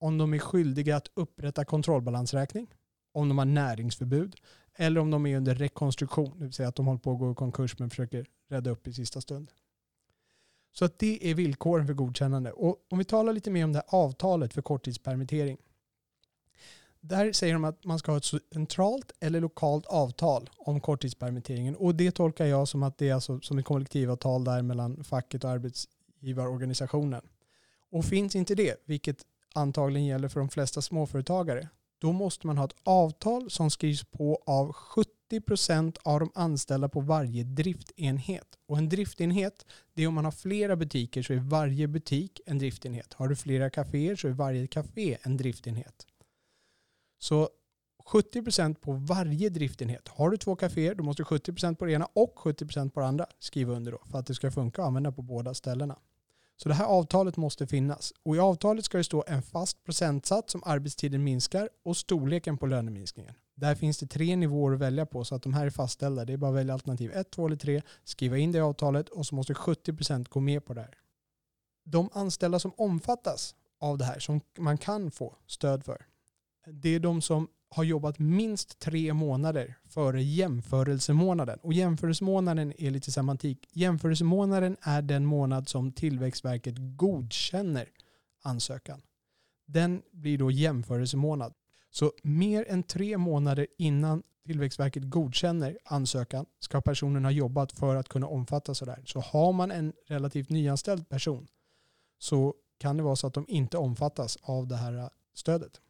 om 0.00 0.18
de 0.18 0.34
är 0.34 0.38
skyldiga 0.38 0.96
att 0.96 1.08
upprätta 1.14 1.64
kontrollbalansräkning, 1.64 2.66
om 3.12 3.28
de 3.28 3.38
har 3.38 3.44
näringsförbud 3.44 4.36
eller 4.74 5.00
om 5.00 5.10
de 5.10 5.26
är 5.26 5.36
under 5.36 5.54
rekonstruktion, 5.54 6.38
det 6.38 6.44
vill 6.44 6.52
säga 6.52 6.68
att 6.68 6.76
de 6.76 6.86
håller 6.86 6.98
på 6.98 7.12
att 7.12 7.18
gå 7.18 7.32
i 7.32 7.34
konkurs 7.34 7.78
men 7.78 7.90
försöker 7.90 8.26
rädda 8.48 8.70
upp 8.70 8.86
i 8.86 8.92
sista 8.92 9.20
stund. 9.20 9.50
Så 10.72 10.84
att 10.84 10.98
det 10.98 11.30
är 11.30 11.34
villkoren 11.34 11.86
för 11.86 11.94
godkännande. 11.94 12.52
Och 12.52 12.76
om 12.90 12.98
vi 12.98 13.04
talar 13.04 13.32
lite 13.32 13.50
mer 13.50 13.64
om 13.64 13.72
det 13.72 13.78
här 13.78 13.98
avtalet 14.00 14.54
för 14.54 14.62
korttidspermittering. 14.62 15.58
Där 17.00 17.32
säger 17.32 17.52
de 17.52 17.64
att 17.64 17.84
man 17.84 17.98
ska 17.98 18.12
ha 18.12 18.18
ett 18.18 18.24
centralt 18.52 19.12
eller 19.20 19.40
lokalt 19.40 19.86
avtal 19.86 20.50
om 20.56 20.80
korttidspermitteringen. 20.80 21.76
Och 21.76 21.94
det 21.94 22.10
tolkar 22.10 22.46
jag 22.46 22.68
som 22.68 22.82
att 22.82 22.98
det 22.98 23.08
är 23.08 23.14
alltså 23.14 23.40
som 23.40 23.58
ett 23.58 23.64
kollektivavtal 23.64 24.44
där 24.44 24.62
mellan 24.62 25.04
facket 25.04 25.44
och 25.44 25.50
arbetsgivarorganisationen. 25.50 27.22
Och 27.90 28.04
finns 28.04 28.36
inte 28.36 28.54
det, 28.54 28.82
vilket 28.84 29.24
antagligen 29.54 30.06
gäller 30.06 30.28
för 30.28 30.40
de 30.40 30.48
flesta 30.48 30.82
småföretagare, 30.82 31.68
då 31.98 32.12
måste 32.12 32.46
man 32.46 32.58
ha 32.58 32.64
ett 32.64 32.76
avtal 32.82 33.50
som 33.50 33.70
skrivs 33.70 34.04
på 34.04 34.42
av 34.46 34.72
70% 34.72 35.04
av 36.02 36.20
de 36.20 36.30
anställda 36.34 36.88
på 36.88 37.00
varje 37.00 37.44
driftenhet. 37.44 38.58
Och 38.66 38.78
en 38.78 38.88
driftenhet, 38.88 39.66
det 39.94 40.02
är 40.02 40.06
om 40.06 40.14
man 40.14 40.24
har 40.24 40.32
flera 40.32 40.76
butiker 40.76 41.22
så 41.22 41.32
är 41.32 41.36
varje 41.36 41.88
butik 41.88 42.40
en 42.46 42.58
driftenhet. 42.58 43.14
Har 43.14 43.28
du 43.28 43.36
flera 43.36 43.70
kaféer 43.70 44.16
så 44.16 44.28
är 44.28 44.32
varje 44.32 44.66
kafé 44.66 45.18
en 45.22 45.36
driftenhet. 45.36 46.06
Så 47.18 47.48
70% 48.04 48.74
på 48.74 48.92
varje 48.92 49.48
driftenhet. 49.48 50.08
Har 50.08 50.30
du 50.30 50.36
två 50.36 50.56
kaféer 50.56 50.94
då 50.94 51.04
måste 51.04 51.22
du 51.22 51.26
70% 51.26 51.74
på 51.74 51.84
det 51.84 51.92
ena 51.92 52.08
och 52.12 52.34
70% 52.36 52.90
på 52.90 53.00
det 53.00 53.06
andra 53.06 53.26
skriva 53.38 53.74
under 53.74 53.92
då 53.92 54.02
för 54.10 54.18
att 54.18 54.26
det 54.26 54.34
ska 54.34 54.50
funka 54.50 54.82
att 54.82 54.88
använda 54.88 55.12
på 55.12 55.22
båda 55.22 55.54
ställena. 55.54 55.98
Så 56.62 56.68
det 56.68 56.74
här 56.74 56.84
avtalet 56.84 57.36
måste 57.36 57.66
finnas. 57.66 58.12
Och 58.22 58.36
i 58.36 58.38
avtalet 58.38 58.84
ska 58.84 58.98
det 58.98 59.04
stå 59.04 59.24
en 59.26 59.42
fast 59.42 59.84
procentsats 59.84 60.52
som 60.52 60.62
arbetstiden 60.64 61.24
minskar 61.24 61.68
och 61.84 61.96
storleken 61.96 62.58
på 62.58 62.66
löneminskningen. 62.66 63.34
Där 63.54 63.74
finns 63.74 63.98
det 63.98 64.06
tre 64.06 64.36
nivåer 64.36 64.74
att 64.74 64.80
välja 64.80 65.06
på 65.06 65.24
så 65.24 65.34
att 65.34 65.42
de 65.42 65.54
här 65.54 65.66
är 65.66 65.70
fastställda. 65.70 66.24
Det 66.24 66.32
är 66.32 66.36
bara 66.36 66.50
att 66.50 66.56
välja 66.56 66.74
alternativ 66.74 67.12
1, 67.14 67.30
2 67.30 67.46
eller 67.46 67.56
3, 67.56 67.82
skriva 68.04 68.38
in 68.38 68.52
det 68.52 68.58
i 68.58 68.60
avtalet 68.60 69.08
och 69.08 69.26
så 69.26 69.34
måste 69.34 69.52
70% 69.52 70.28
gå 70.28 70.40
med 70.40 70.64
på 70.64 70.74
det 70.74 70.80
här. 70.80 70.94
De 71.84 72.08
anställda 72.12 72.58
som 72.58 72.72
omfattas 72.76 73.54
av 73.80 73.98
det 73.98 74.04
här, 74.04 74.18
som 74.18 74.40
man 74.58 74.78
kan 74.78 75.10
få 75.10 75.36
stöd 75.46 75.84
för, 75.84 76.06
det 76.66 76.94
är 76.94 77.00
de 77.00 77.22
som 77.22 77.48
har 77.70 77.84
jobbat 77.84 78.18
minst 78.18 78.78
tre 78.78 79.14
månader 79.14 79.74
före 79.88 80.22
jämförelsemånaden. 80.22 81.58
Och 81.62 81.72
jämförelsemånaden 81.72 82.72
är 82.78 82.90
lite 82.90 83.12
semantik. 83.12 83.68
Jämförelsemånaden 83.72 84.76
är 84.80 85.02
den 85.02 85.26
månad 85.26 85.68
som 85.68 85.92
Tillväxtverket 85.92 86.74
godkänner 86.78 87.88
ansökan. 88.42 89.02
Den 89.66 90.02
blir 90.12 90.38
då 90.38 90.50
jämförelsemånad. 90.50 91.54
Så 91.90 92.12
mer 92.22 92.64
än 92.68 92.82
tre 92.82 93.18
månader 93.18 93.66
innan 93.78 94.22
Tillväxtverket 94.46 95.02
godkänner 95.02 95.78
ansökan 95.84 96.46
ska 96.58 96.80
personen 96.80 97.24
ha 97.24 97.30
jobbat 97.30 97.72
för 97.72 97.96
att 97.96 98.08
kunna 98.08 98.26
omfattas 98.26 98.82
av 98.82 98.86
det 98.86 98.92
här. 98.92 99.02
Så 99.06 99.20
har 99.20 99.52
man 99.52 99.70
en 99.70 99.92
relativt 100.06 100.50
nyanställd 100.50 101.08
person 101.08 101.48
så 102.18 102.54
kan 102.78 102.96
det 102.96 103.02
vara 103.02 103.16
så 103.16 103.26
att 103.26 103.34
de 103.34 103.44
inte 103.48 103.76
omfattas 103.76 104.38
av 104.42 104.68
det 104.68 104.76
här 104.76 105.10
stödet. 105.34 105.80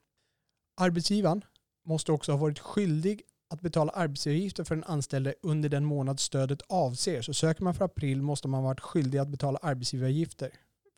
Arbetsgivaren 0.77 1.45
måste 1.89 2.13
också 2.13 2.33
ha 2.33 2.39
varit 2.39 2.59
skyldig 2.59 3.23
att 3.51 3.61
betala 3.61 3.93
arbetsgivaravgifter 3.93 4.65
för 4.65 4.75
den 4.75 4.85
anställde 4.85 5.35
under 5.43 5.69
den 5.69 5.85
månad 5.85 6.21
stödet 6.21 6.63
avser. 6.69 7.23
Så 7.23 7.35
söker 7.35 7.65
man 7.65 7.75
för 7.75 7.85
april 7.85 8.23
måste 8.23 8.49
man 8.49 8.61
ha 8.61 8.69
varit 8.69 8.81
skyldig 8.81 9.19
att 9.19 9.29
betala 9.29 9.59
arbetsgivaravgifter 9.63 10.51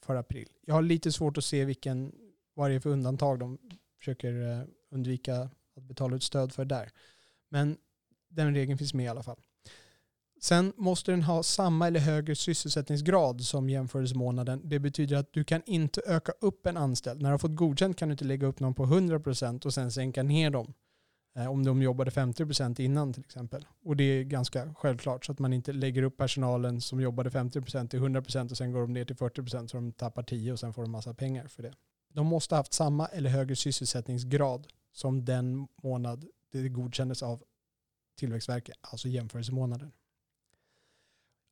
för 0.03 0.17
april. 0.17 0.49
Jag 0.67 0.75
har 0.75 0.83
lite 0.83 1.13
svårt 1.13 1.39
att 1.39 1.45
se 1.45 1.65
vilken, 1.65 2.13
vad 2.55 2.71
det 2.71 2.75
är 2.75 2.81
för 2.81 2.91
undantag 2.91 3.39
de 3.39 3.59
försöker 3.99 4.51
eh, 4.51 4.65
undvika 4.91 5.51
att 5.77 5.83
betala 5.83 6.17
ut 6.17 6.23
stöd 6.23 6.53
för 6.53 6.65
där. 6.65 6.91
Men 7.49 7.77
den 8.29 8.55
regeln 8.55 8.79
finns 8.79 8.95
med 8.95 9.05
i 9.05 9.09
alla 9.09 9.23
fall. 9.23 9.41
Sen 10.43 10.73
måste 10.77 11.11
den 11.11 11.23
ha 11.23 11.43
samma 11.43 11.87
eller 11.87 12.01
högre 12.01 12.35
sysselsättningsgrad 12.35 13.41
som 13.41 13.71
jämförelsemånaden. 13.71 14.61
Det 14.65 14.79
betyder 14.79 15.17
att 15.17 15.33
du 15.33 15.45
kan 15.45 15.63
inte 15.67 16.03
öka 16.07 16.33
upp 16.41 16.67
en 16.67 16.77
anställd. 16.77 17.23
När 17.23 17.29
du 17.29 17.33
har 17.33 17.39
fått 17.39 17.57
godkänt 17.57 17.97
kan 17.97 18.09
du 18.09 18.13
inte 18.13 18.25
lägga 18.25 18.47
upp 18.47 18.61
någon 18.61 18.75
på 18.75 18.87
100% 18.87 19.67
och 19.67 19.75
sen 19.75 19.93
sänka 19.93 20.23
ner 20.23 20.51
dem. 20.51 20.75
Eh, 21.37 21.51
om 21.51 21.65
de 21.65 21.83
jobbade 21.83 22.11
50% 22.11 22.81
innan 22.81 23.13
till 23.13 23.25
exempel. 23.25 23.67
Och 23.85 23.97
det 23.97 24.05
är 24.05 24.23
ganska 24.23 24.75
självklart 24.75 25.25
så 25.25 25.33
att 25.33 25.39
man 25.39 25.53
inte 25.53 25.73
lägger 25.73 26.03
upp 26.03 26.17
personalen 26.17 26.81
som 26.81 27.01
jobbade 27.01 27.31
50% 27.31 27.89
till 27.89 28.01
100% 28.01 28.51
och 28.51 28.57
sen 28.57 28.73
går 28.73 28.81
de 28.81 28.93
ner 28.93 29.05
till 29.05 29.17
40% 29.17 29.67
så 29.67 29.77
de 29.77 29.93
tappar 29.93 30.23
10 30.23 30.53
och 30.53 30.61
sen 30.61 30.73
får 30.73 30.83
de 30.83 30.91
massa 30.91 31.15
pengar 31.15 31.47
för 31.47 31.63
det. 31.63 31.73
De 32.13 32.27
måste 32.27 32.55
ha 32.55 32.61
haft 32.61 32.73
samma 32.73 33.07
eller 33.07 33.31
högre 33.31 33.57
sysselsättningsgrad 33.57 34.67
som 34.93 35.25
den 35.25 35.69
månad 35.83 36.25
det 36.53 36.69
godkändes 36.69 37.23
av 37.23 37.43
Tillväxtverket, 38.19 38.77
alltså 38.81 39.09
jämförelsemånaden. 39.09 39.93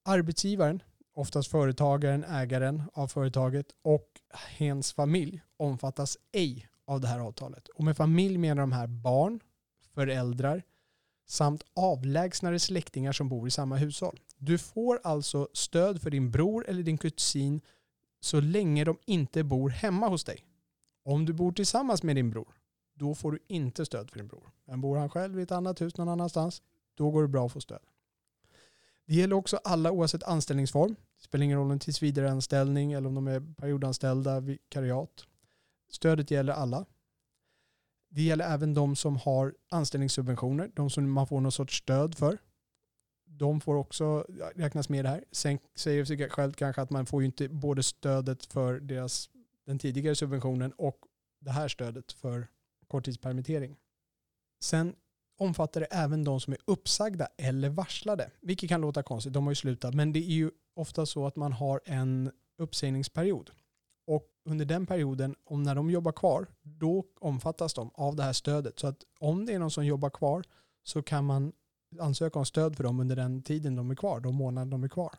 Arbetsgivaren, 0.04 0.82
oftast 1.14 1.50
företagaren, 1.50 2.24
ägaren 2.24 2.82
av 2.92 3.08
företaget 3.08 3.66
och 3.82 4.08
hens 4.30 4.92
familj 4.92 5.42
omfattas 5.56 6.18
ej 6.32 6.68
av 6.86 7.00
det 7.00 7.08
här 7.08 7.20
avtalet. 7.20 7.68
Och 7.68 7.84
med 7.84 7.96
familj 7.96 8.38
menar 8.38 8.62
de 8.62 8.72
här 8.72 8.86
barn, 8.86 9.40
föräldrar 9.94 10.62
samt 11.26 11.62
avlägsnare 11.74 12.58
släktingar 12.58 13.12
som 13.12 13.28
bor 13.28 13.48
i 13.48 13.50
samma 13.50 13.76
hushåll. 13.76 14.20
Du 14.36 14.58
får 14.58 15.00
alltså 15.04 15.48
stöd 15.52 16.02
för 16.02 16.10
din 16.10 16.30
bror 16.30 16.68
eller 16.68 16.82
din 16.82 16.98
kusin 16.98 17.60
så 18.20 18.40
länge 18.40 18.84
de 18.84 18.98
inte 19.06 19.44
bor 19.44 19.70
hemma 19.70 20.08
hos 20.08 20.24
dig. 20.24 20.44
Om 21.04 21.24
du 21.24 21.32
bor 21.32 21.52
tillsammans 21.52 22.02
med 22.02 22.16
din 22.16 22.30
bror, 22.30 22.54
då 22.94 23.14
får 23.14 23.32
du 23.32 23.38
inte 23.48 23.86
stöd 23.86 24.10
för 24.10 24.18
din 24.18 24.28
bror. 24.28 24.50
Men 24.64 24.80
bor 24.80 24.96
han 24.96 25.10
själv 25.10 25.40
i 25.40 25.42
ett 25.42 25.52
annat 25.52 25.80
hus 25.80 25.96
någon 25.96 26.08
annanstans, 26.08 26.62
då 26.94 27.10
går 27.10 27.22
det 27.22 27.28
bra 27.28 27.46
att 27.46 27.52
få 27.52 27.60
stöd. 27.60 27.82
Det 29.08 29.14
gäller 29.14 29.36
också 29.36 29.56
alla 29.64 29.90
oavsett 29.90 30.22
anställningsform. 30.22 30.94
Det 31.16 31.22
spelar 31.22 31.44
ingen 31.44 31.58
roll 31.58 31.64
om 31.64 31.68
det 31.68 31.74
är 31.74 31.78
tillsvidareanställning 31.78 32.92
eller 32.92 33.08
om 33.08 33.14
de 33.14 33.28
är 33.28 33.54
periodanställda, 33.54 34.40
vikariat. 34.40 35.26
Stödet 35.90 36.30
gäller 36.30 36.52
alla. 36.52 36.86
Det 38.10 38.22
gäller 38.22 38.44
även 38.44 38.74
de 38.74 38.96
som 38.96 39.16
har 39.16 39.54
anställningssubventioner, 39.70 40.70
de 40.74 40.90
som 40.90 41.10
man 41.10 41.26
får 41.26 41.40
någon 41.40 41.52
sorts 41.52 41.78
stöd 41.78 42.14
för. 42.14 42.38
De 43.24 43.60
får 43.60 43.74
också 43.74 44.26
räknas 44.54 44.88
med 44.88 45.04
det 45.04 45.08
här. 45.08 45.24
Sen 45.32 45.58
säger 45.74 46.04
sig 46.04 46.28
självt 46.30 46.56
kanske 46.56 46.82
att 46.82 46.90
man 46.90 47.06
får 47.06 47.22
ju 47.22 47.26
inte 47.26 47.48
både 47.48 47.82
stödet 47.82 48.44
för 48.46 48.80
deras, 48.80 49.30
den 49.66 49.78
tidigare 49.78 50.14
subventionen 50.14 50.72
och 50.72 50.98
det 51.40 51.50
här 51.50 51.68
stödet 51.68 52.12
för 52.12 52.48
korttidspermittering. 52.88 53.76
Sen 54.60 54.94
omfattar 55.38 55.80
det 55.80 55.86
även 55.86 56.24
de 56.24 56.40
som 56.40 56.52
är 56.52 56.58
uppsagda 56.64 57.28
eller 57.36 57.68
varslade. 57.68 58.30
Vilket 58.40 58.68
kan 58.68 58.80
låta 58.80 59.02
konstigt, 59.02 59.32
de 59.32 59.44
har 59.44 59.50
ju 59.50 59.56
slutat. 59.56 59.94
Men 59.94 60.12
det 60.12 60.18
är 60.18 60.32
ju 60.32 60.50
ofta 60.76 61.06
så 61.06 61.26
att 61.26 61.36
man 61.36 61.52
har 61.52 61.80
en 61.84 62.30
uppsägningsperiod. 62.58 63.50
Och 64.06 64.26
under 64.44 64.64
den 64.64 64.86
perioden, 64.86 65.34
om 65.44 65.62
när 65.62 65.74
de 65.74 65.90
jobbar 65.90 66.12
kvar, 66.12 66.46
då 66.62 67.04
omfattas 67.20 67.74
de 67.74 67.90
av 67.94 68.16
det 68.16 68.22
här 68.22 68.32
stödet. 68.32 68.78
Så 68.78 68.86
att 68.86 68.96
om 69.20 69.46
det 69.46 69.54
är 69.54 69.58
någon 69.58 69.70
som 69.70 69.86
jobbar 69.86 70.10
kvar 70.10 70.44
så 70.82 71.02
kan 71.02 71.24
man 71.24 71.52
ansöka 72.00 72.38
om 72.38 72.44
stöd 72.44 72.76
för 72.76 72.84
dem 72.84 73.00
under 73.00 73.16
den 73.16 73.42
tiden 73.42 73.76
de 73.76 73.90
är 73.90 73.94
kvar, 73.94 74.20
de 74.20 74.34
månader 74.34 74.70
de 74.70 74.84
är 74.84 74.88
kvar. 74.88 75.14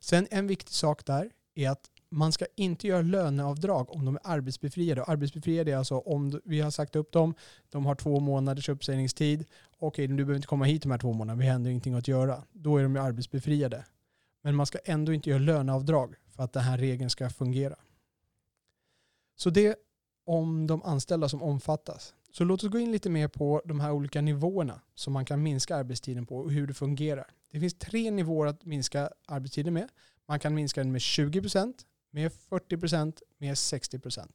Sen 0.00 0.26
en 0.30 0.46
viktig 0.46 0.74
sak 0.74 1.06
där 1.06 1.30
är 1.54 1.70
att 1.70 1.90
man 2.12 2.32
ska 2.32 2.46
inte 2.56 2.86
göra 2.86 3.02
löneavdrag 3.02 3.90
om 3.90 4.04
de 4.04 4.16
är 4.16 4.20
arbetsbefriade. 4.24 5.04
Arbetsbefriade 5.04 5.72
är 5.72 5.76
alltså 5.76 5.98
om 5.98 6.40
vi 6.44 6.60
har 6.60 6.70
sagt 6.70 6.96
upp 6.96 7.12
dem, 7.12 7.34
de 7.70 7.86
har 7.86 7.94
två 7.94 8.20
månaders 8.20 8.68
uppsägningstid. 8.68 9.44
Okej, 9.78 10.06
du 10.06 10.14
behöver 10.14 10.34
inte 10.34 10.48
komma 10.48 10.64
hit 10.64 10.82
de 10.82 10.90
här 10.90 10.98
två 10.98 11.12
månaderna, 11.12 11.40
vi 11.40 11.48
har 11.48 11.54
ändå 11.54 11.70
ingenting 11.70 11.94
att 11.94 12.08
göra. 12.08 12.42
Då 12.52 12.76
är 12.76 12.82
de 12.82 12.94
ju 12.94 13.02
arbetsbefriade. 13.02 13.84
Men 14.42 14.56
man 14.56 14.66
ska 14.66 14.78
ändå 14.84 15.12
inte 15.12 15.30
göra 15.30 15.38
löneavdrag 15.38 16.14
för 16.36 16.42
att 16.42 16.52
den 16.52 16.62
här 16.62 16.78
regeln 16.78 17.10
ska 17.10 17.30
fungera. 17.30 17.76
Så 19.36 19.50
det 19.50 19.76
om 20.24 20.66
de 20.66 20.82
anställda 20.82 21.28
som 21.28 21.42
omfattas. 21.42 22.14
Så 22.32 22.44
låt 22.44 22.64
oss 22.64 22.70
gå 22.70 22.78
in 22.78 22.92
lite 22.92 23.10
mer 23.10 23.28
på 23.28 23.62
de 23.64 23.80
här 23.80 23.92
olika 23.92 24.20
nivåerna 24.20 24.80
som 24.94 25.12
man 25.12 25.24
kan 25.24 25.42
minska 25.42 25.76
arbetstiden 25.76 26.26
på 26.26 26.36
och 26.36 26.52
hur 26.52 26.66
det 26.66 26.74
fungerar. 26.74 27.26
Det 27.50 27.60
finns 27.60 27.74
tre 27.74 28.10
nivåer 28.10 28.46
att 28.46 28.64
minska 28.64 29.10
arbetstiden 29.26 29.74
med. 29.74 29.88
Man 30.28 30.40
kan 30.40 30.54
minska 30.54 30.80
den 30.80 30.92
med 30.92 30.98
20%, 30.98 31.74
med 32.12 32.32
40%, 32.50 33.22
med 33.38 33.54
60%. 33.54 34.28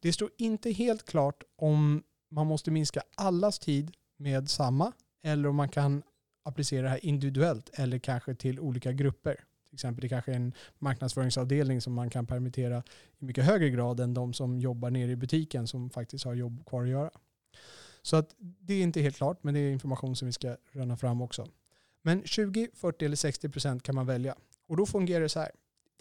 Det 0.00 0.12
står 0.12 0.30
inte 0.38 0.70
helt 0.70 1.04
klart 1.04 1.42
om 1.56 2.02
man 2.28 2.46
måste 2.46 2.70
minska 2.70 3.02
allas 3.14 3.58
tid 3.58 3.92
med 4.16 4.50
samma 4.50 4.92
eller 5.22 5.48
om 5.48 5.56
man 5.56 5.68
kan 5.68 6.02
applicera 6.42 6.82
det 6.82 6.88
här 6.88 7.04
individuellt 7.04 7.70
eller 7.72 7.98
kanske 7.98 8.34
till 8.34 8.60
olika 8.60 8.92
grupper. 8.92 9.34
Till 9.64 9.74
exempel 9.74 10.02
det 10.02 10.08
kanske 10.08 10.32
är 10.32 10.36
en 10.36 10.52
marknadsföringsavdelning 10.78 11.80
som 11.80 11.92
man 11.92 12.10
kan 12.10 12.26
permittera 12.26 12.82
i 13.18 13.24
mycket 13.24 13.44
högre 13.44 13.70
grad 13.70 14.00
än 14.00 14.14
de 14.14 14.32
som 14.32 14.60
jobbar 14.60 14.90
nere 14.90 15.10
i 15.10 15.16
butiken 15.16 15.66
som 15.66 15.90
faktiskt 15.90 16.24
har 16.24 16.34
jobb 16.34 16.66
kvar 16.66 16.82
att 16.82 16.88
göra. 16.88 17.10
Så 18.02 18.16
att 18.16 18.34
det 18.38 18.74
är 18.74 18.82
inte 18.82 19.00
helt 19.00 19.16
klart, 19.16 19.42
men 19.42 19.54
det 19.54 19.60
är 19.60 19.72
information 19.72 20.16
som 20.16 20.26
vi 20.26 20.32
ska 20.32 20.56
röna 20.72 20.96
fram 20.96 21.22
också. 21.22 21.48
Men 22.02 22.22
20, 22.24 22.68
40 22.74 23.04
eller 23.04 23.16
60 23.16 23.48
procent 23.48 23.82
kan 23.82 23.94
man 23.94 24.06
välja. 24.06 24.34
Och 24.66 24.76
då 24.76 24.86
fungerar 24.86 25.20
det 25.20 25.28
så 25.28 25.40
här. 25.40 25.50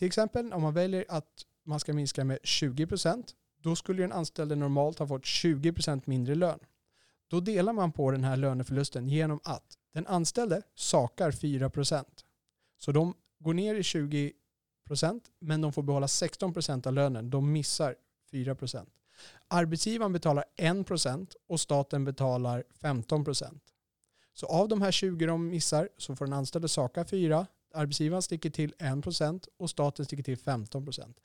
Till 0.01 0.07
exempel 0.07 0.53
om 0.53 0.61
man 0.61 0.73
väljer 0.73 1.05
att 1.07 1.45
man 1.65 1.79
ska 1.79 1.93
minska 1.93 2.23
med 2.23 2.39
20 2.43 2.87
procent, 2.87 3.35
då 3.57 3.75
skulle 3.75 4.01
den 4.01 4.11
anställde 4.11 4.55
normalt 4.55 4.99
ha 4.99 5.07
fått 5.07 5.25
20 5.25 5.73
procent 5.73 6.07
mindre 6.07 6.35
lön. 6.35 6.59
Då 7.27 7.39
delar 7.39 7.73
man 7.73 7.91
på 7.91 8.11
den 8.11 8.23
här 8.23 8.37
löneförlusten 8.37 9.07
genom 9.07 9.39
att 9.43 9.77
den 9.93 10.07
anställde 10.07 10.61
sakar 10.75 11.31
4 11.31 11.69
procent. 11.69 12.25
Så 12.77 12.91
de 12.91 13.13
går 13.39 13.53
ner 13.53 13.75
i 13.75 13.83
20 13.83 14.33
procent, 14.87 15.23
men 15.39 15.61
de 15.61 15.73
får 15.73 15.83
behålla 15.83 16.07
16 16.07 16.53
procent 16.53 16.87
av 16.87 16.93
lönen. 16.93 17.29
De 17.29 17.51
missar 17.51 17.95
4 18.31 18.55
procent. 18.55 18.89
Arbetsgivaren 19.47 20.13
betalar 20.13 20.45
1 20.55 20.87
procent 20.87 21.35
och 21.47 21.59
staten 21.59 22.05
betalar 22.05 22.63
15 22.81 23.23
procent. 23.23 23.63
Så 24.33 24.45
av 24.45 24.67
de 24.67 24.81
här 24.81 24.91
20 24.91 25.25
de 25.25 25.47
missar 25.47 25.89
så 25.97 26.15
får 26.15 26.25
den 26.25 26.33
anställde 26.33 26.69
saka 26.69 27.05
4, 27.05 27.47
arbetsgivaren 27.73 28.21
sticker 28.21 28.49
till 28.49 28.73
1 28.79 29.03
procent 29.03 29.47
och 29.57 29.69
staten 29.69 30.05
sticker 30.05 30.23
till 30.23 30.37
15 30.37 30.85
procent. 30.85 31.17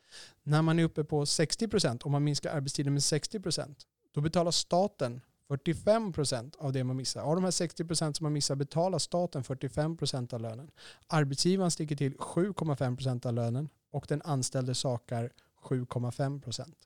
När 0.43 0.63
man 0.63 0.79
är 0.79 0.85
uppe 0.85 1.05
på 1.05 1.27
60 1.27 1.69
procent, 1.69 2.03
om 2.03 2.13
man 2.13 2.25
minskar 2.25 2.51
arbetstiden 2.51 2.93
med 2.93 3.03
60 3.03 3.41
procent, 3.41 3.87
då 4.13 4.21
betalar 4.21 4.51
staten 4.51 5.21
45 5.49 6.13
procent 6.13 6.57
av 6.57 6.73
det 6.73 6.85
man 6.85 6.97
missar. 6.97 7.23
Av 7.23 7.35
de 7.35 7.45
här 7.45 7.51
60 7.51 7.85
procent 7.85 8.17
som 8.17 8.25
man 8.25 8.33
missar 8.33 8.55
betalar 8.55 8.99
staten 8.99 9.45
45 9.45 9.97
procent 9.97 10.33
av 10.33 10.41
lönen. 10.41 10.71
Arbetsgivaren 11.07 11.71
sticker 11.71 11.97
till 11.97 12.17
7,5 12.17 12.97
procent 12.97 13.27
av 13.27 13.35
lönen 13.35 13.69
och 13.91 14.07
den 14.09 14.23
anställde 14.23 14.75
sakar 14.75 15.31
7,5 15.63 16.41
procent. 16.41 16.77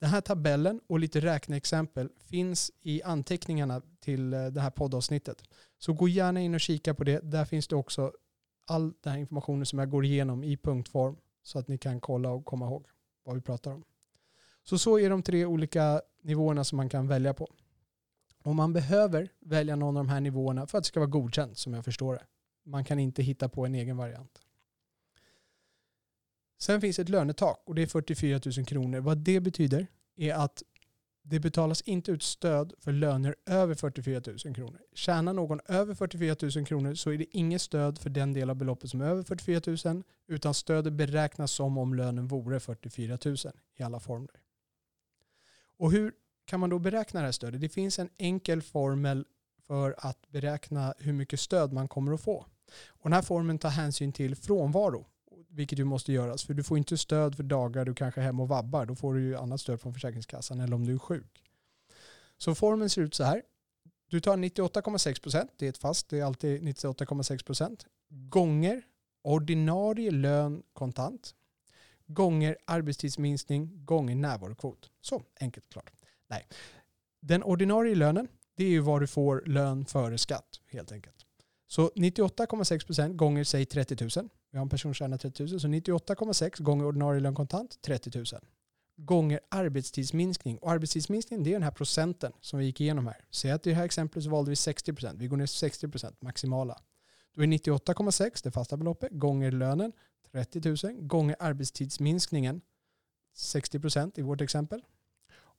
Den 0.00 0.10
här 0.10 0.20
tabellen 0.20 0.80
och 0.86 0.98
lite 0.98 1.20
räkneexempel 1.20 2.10
finns 2.20 2.72
i 2.80 3.02
anteckningarna 3.02 3.82
till 4.00 4.34
eh, 4.34 4.46
det 4.46 4.60
här 4.60 4.70
poddavsnittet. 4.70 5.42
Så 5.78 5.92
gå 5.92 6.08
gärna 6.08 6.40
in 6.40 6.54
och 6.54 6.60
kika 6.60 6.94
på 6.94 7.04
det. 7.04 7.20
Där 7.22 7.44
finns 7.44 7.68
det 7.68 7.76
också 7.76 8.12
all 8.68 8.92
den 9.00 9.12
här 9.12 9.18
informationen 9.20 9.66
som 9.66 9.78
jag 9.78 9.90
går 9.90 10.04
igenom 10.04 10.44
i 10.44 10.56
punktform 10.56 11.16
så 11.42 11.58
att 11.58 11.68
ni 11.68 11.78
kan 11.78 12.00
kolla 12.00 12.30
och 12.30 12.44
komma 12.44 12.66
ihåg 12.66 12.86
vad 13.24 13.34
vi 13.34 13.40
pratar 13.40 13.72
om. 13.72 13.84
Så 14.64 14.78
så 14.78 14.98
är 14.98 15.10
de 15.10 15.22
tre 15.22 15.44
olika 15.44 16.02
nivåerna 16.22 16.64
som 16.64 16.76
man 16.76 16.88
kan 16.88 17.08
välja 17.08 17.34
på. 17.34 17.48
Och 18.42 18.54
man 18.54 18.72
behöver 18.72 19.28
välja 19.40 19.76
någon 19.76 19.96
av 19.96 20.04
de 20.04 20.08
här 20.08 20.20
nivåerna 20.20 20.66
för 20.66 20.78
att 20.78 20.84
det 20.84 20.88
ska 20.88 21.00
vara 21.00 21.10
godkänt 21.10 21.58
som 21.58 21.74
jag 21.74 21.84
förstår 21.84 22.14
det. 22.14 22.26
Man 22.64 22.84
kan 22.84 22.98
inte 22.98 23.22
hitta 23.22 23.48
på 23.48 23.66
en 23.66 23.74
egen 23.74 23.96
variant. 23.96 24.42
Sen 26.58 26.80
finns 26.80 26.98
ett 26.98 27.08
lönetak 27.08 27.62
och 27.64 27.74
det 27.74 27.82
är 27.82 27.86
44 27.86 28.40
000 28.56 28.66
kronor. 28.66 29.00
Vad 29.00 29.18
det 29.18 29.40
betyder 29.40 29.86
är 30.16 30.34
att 30.34 30.62
det 31.30 31.40
betalas 31.40 31.82
inte 31.82 32.12
ut 32.12 32.22
stöd 32.22 32.72
för 32.78 32.92
löner 32.92 33.34
över 33.46 33.74
44 33.74 34.22
000 34.44 34.54
kronor. 34.54 34.80
Tjänar 34.94 35.32
någon 35.32 35.60
över 35.68 35.94
44 35.94 36.36
000 36.56 36.66
kronor 36.66 36.94
så 36.94 37.10
är 37.10 37.18
det 37.18 37.36
inget 37.36 37.62
stöd 37.62 37.98
för 37.98 38.10
den 38.10 38.32
del 38.32 38.50
av 38.50 38.56
beloppet 38.56 38.90
som 38.90 39.00
är 39.00 39.06
över 39.06 39.22
44 39.22 39.92
000 39.92 40.02
utan 40.28 40.54
stödet 40.54 40.92
beräknas 40.92 41.52
som 41.52 41.78
om 41.78 41.94
lönen 41.94 42.28
vore 42.28 42.60
44 42.60 43.18
000 43.24 43.36
i 43.76 43.82
alla 43.82 44.00
former. 44.00 44.30
Och 45.78 45.92
hur 45.92 46.12
kan 46.44 46.60
man 46.60 46.70
då 46.70 46.78
beräkna 46.78 47.20
det 47.20 47.26
här 47.26 47.32
stödet? 47.32 47.60
Det 47.60 47.68
finns 47.68 47.98
en 47.98 48.10
enkel 48.18 48.62
formel 48.62 49.24
för 49.66 49.94
att 49.98 50.30
beräkna 50.30 50.94
hur 50.98 51.12
mycket 51.12 51.40
stöd 51.40 51.72
man 51.72 51.88
kommer 51.88 52.12
att 52.12 52.20
få. 52.20 52.46
Och 52.88 53.10
den 53.10 53.12
här 53.12 53.22
formeln 53.22 53.58
tar 53.58 53.68
hänsyn 53.68 54.12
till 54.12 54.36
frånvaro, 54.36 55.06
vilket 55.58 55.78
ju 55.78 55.84
måste 55.84 56.12
göras. 56.12 56.44
För 56.44 56.54
du 56.54 56.62
får 56.62 56.78
inte 56.78 56.98
stöd 56.98 57.34
för 57.34 57.42
dagar 57.42 57.84
du 57.84 57.94
kanske 57.94 58.20
är 58.20 58.24
hemma 58.24 58.42
och 58.42 58.48
vabbar. 58.48 58.86
Då 58.86 58.94
får 58.94 59.14
du 59.14 59.20
ju 59.20 59.36
annat 59.36 59.60
stöd 59.60 59.80
från 59.80 59.94
Försäkringskassan 59.94 60.60
eller 60.60 60.74
om 60.74 60.86
du 60.86 60.94
är 60.94 60.98
sjuk. 60.98 61.42
Så 62.36 62.54
formeln 62.54 62.90
ser 62.90 63.02
ut 63.02 63.14
så 63.14 63.24
här. 63.24 63.42
Du 64.10 64.20
tar 64.20 64.36
98,6 64.36 65.22
procent, 65.22 65.50
det 65.56 65.66
är 65.66 65.70
ett 65.70 65.78
fast, 65.78 66.08
det 66.08 66.18
är 66.18 66.24
alltid 66.24 66.62
98,6 66.62 67.44
procent, 67.44 67.86
gånger 68.08 68.82
ordinarie 69.22 70.10
lön 70.10 70.62
kontant, 70.72 71.34
gånger 72.06 72.56
arbetstidsminskning, 72.64 73.84
gånger 73.84 74.14
närvarokvot. 74.14 74.90
Så 75.00 75.22
enkelt 75.40 75.66
och 75.66 75.72
klart. 75.72 75.90
Nej. 76.28 76.46
Den 77.20 77.42
ordinarie 77.42 77.94
lönen, 77.94 78.28
det 78.56 78.64
är 78.64 78.70
ju 78.70 78.80
vad 78.80 79.00
du 79.00 79.06
får 79.06 79.42
lön 79.46 79.84
före 79.84 80.18
skatt 80.18 80.60
helt 80.66 80.92
enkelt. 80.92 81.16
Så 81.66 81.88
98,6% 81.88 83.16
gånger 83.16 83.44
säg 83.44 83.66
30 83.66 84.20
000. 84.20 84.28
Vi 84.50 84.58
har 84.58 84.62
en 84.62 84.68
person 84.68 84.94
som 84.94 84.94
tjänar 84.94 85.18
30 85.18 85.42
000. 85.42 85.60
Så 85.60 85.68
98,6 85.68 86.62
gånger 86.62 86.84
ordinarie 86.84 87.20
lön 87.20 87.34
kontant 87.34 87.82
30 87.82 88.18
000. 88.18 88.24
Gånger 88.96 89.40
arbetstidsminskning. 89.48 90.58
Och 90.58 90.70
arbetstidsminskning 90.70 91.42
det 91.42 91.50
är 91.50 91.52
den 91.52 91.62
här 91.62 91.70
procenten 91.70 92.32
som 92.40 92.58
vi 92.58 92.64
gick 92.64 92.80
igenom 92.80 93.06
här. 93.06 93.24
Säg 93.30 93.50
att 93.50 93.66
i 93.66 93.70
det 93.70 93.76
här 93.76 93.84
exemplet 93.84 94.24
så 94.24 94.30
valde 94.30 94.50
vi 94.50 94.56
60 94.56 94.92
procent, 94.92 95.20
Vi 95.20 95.26
går 95.26 95.36
ner 95.36 95.46
60 95.46 95.88
procent, 95.88 96.22
maximala. 96.22 96.78
Då 97.34 97.42
är 97.42 97.46
98,6 97.46 98.40
det 98.44 98.50
fasta 98.50 98.76
beloppet 98.76 99.12
gånger 99.12 99.52
lönen 99.52 99.92
30 100.32 100.86
000 100.86 101.06
gånger 101.06 101.36
arbetstidsminskningen 101.38 102.60
60 103.34 103.80
procent 103.80 104.18
i 104.18 104.22
vårt 104.22 104.40
exempel 104.40 104.82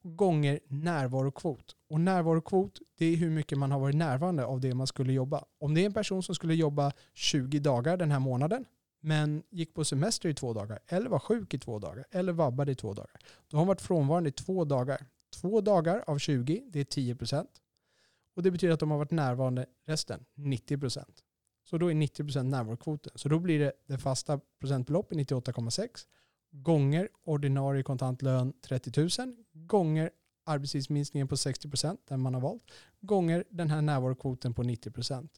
gånger 0.04 0.60
närvarokvot. 0.68 1.76
Och 1.90 2.02
närvarokvot, 2.02 2.80
det 2.98 3.06
är 3.06 3.16
hur 3.16 3.30
mycket 3.30 3.58
man 3.58 3.72
har 3.72 3.80
varit 3.80 3.96
närvarande 3.96 4.46
av 4.46 4.60
det 4.60 4.74
man 4.74 4.88
skulle 4.88 5.14
jobba. 5.14 5.46
Om 5.60 5.74
det 5.74 5.82
är 5.82 5.86
en 5.86 5.94
person 5.94 6.24
som 6.24 6.36
skulle 6.36 6.56
jobba 6.56 6.92
20 7.14 7.60
dagar 7.60 7.98
den 7.98 8.12
här 8.12 8.20
månaden, 8.20 8.66
men 9.00 9.44
gick 9.50 9.74
på 9.74 9.86
semester 9.86 10.30
i 10.30 10.34
två 10.34 10.54
dagar, 10.54 10.80
eller 10.88 11.10
var 11.10 11.20
sjuk 11.20 11.54
i 11.54 11.60
två 11.60 11.80
dagar, 11.80 12.06
eller 12.12 12.34
vabbade 12.34 12.72
i 12.72 12.76
två 12.76 12.94
dagar. 12.94 13.20
Då 13.48 13.58
har 13.58 13.60
hon 13.60 13.68
varit 13.68 13.82
frånvarande 13.82 14.30
i 14.30 14.32
två 14.32 14.66
dagar. 14.66 15.06
Två 15.42 15.62
dagar 15.62 16.04
av 16.08 16.18
20, 16.18 16.64
det 16.68 16.80
är 16.80 16.84
10 16.84 17.16
procent. 17.16 17.50
Och 18.36 18.44
det 18.44 18.52
betyder 18.52 18.74
att 18.74 18.80
de 18.80 18.92
har 18.92 18.98
varit 18.98 19.12
närvarande 19.12 19.66
resten, 19.86 20.26
90 20.36 20.78
procent. 20.78 21.24
Så 21.70 21.78
då 21.78 21.92
är 21.92 21.96
90 21.96 22.24
procent 22.24 22.50
närvarokvoten. 22.50 23.12
Så 23.16 23.30
då 23.30 23.40
blir 23.40 23.60
det 23.60 23.72
det 23.88 23.98
fasta 23.98 24.40
procentbeloppet 24.60 25.18
98,6 25.18 26.08
gånger 26.52 27.10
ordinarie 27.24 27.84
kontantlön 27.84 28.54
30 28.62 29.22
000 29.26 29.36
gånger 29.54 30.10
arbetstidsminskningen 30.46 31.28
på 31.28 31.38
60 31.38 31.70
procent, 31.70 32.02
den 32.08 32.22
man 32.22 32.34
har 32.34 32.42
valt 32.42 32.64
gånger 33.02 33.44
den 33.50 33.70
här 33.70 33.82
närvarokvoten 33.82 34.54
på 34.54 34.64
90 34.64 34.92
procent. 34.92 35.32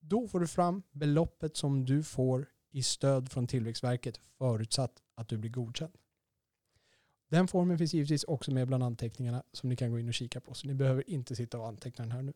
Då 0.00 0.28
får 0.28 0.40
du 0.40 0.46
fram 0.46 0.82
beloppet 0.90 1.56
som 1.56 1.84
du 1.84 2.02
får 2.02 2.48
i 2.70 2.82
stöd 2.82 3.32
från 3.32 3.46
Tillväxtverket 3.46 4.20
förutsatt 4.38 5.02
att 5.14 5.28
du 5.28 5.38
blir 5.38 5.50
godkänd. 5.50 5.92
Den 7.28 7.48
formen 7.48 7.78
finns 7.78 7.94
givetvis 7.94 8.24
också 8.24 8.50
med 8.50 8.66
bland 8.66 8.82
anteckningarna 8.82 9.42
som 9.52 9.68
ni 9.68 9.76
kan 9.76 9.90
gå 9.90 9.98
in 9.98 10.08
och 10.08 10.14
kika 10.14 10.40
på. 10.40 10.54
Så 10.54 10.66
ni 10.66 10.74
behöver 10.74 11.10
inte 11.10 11.36
sitta 11.36 11.58
och 11.58 11.68
anteckna 11.68 12.04
den 12.04 12.12
här 12.12 12.22
nu. 12.22 12.32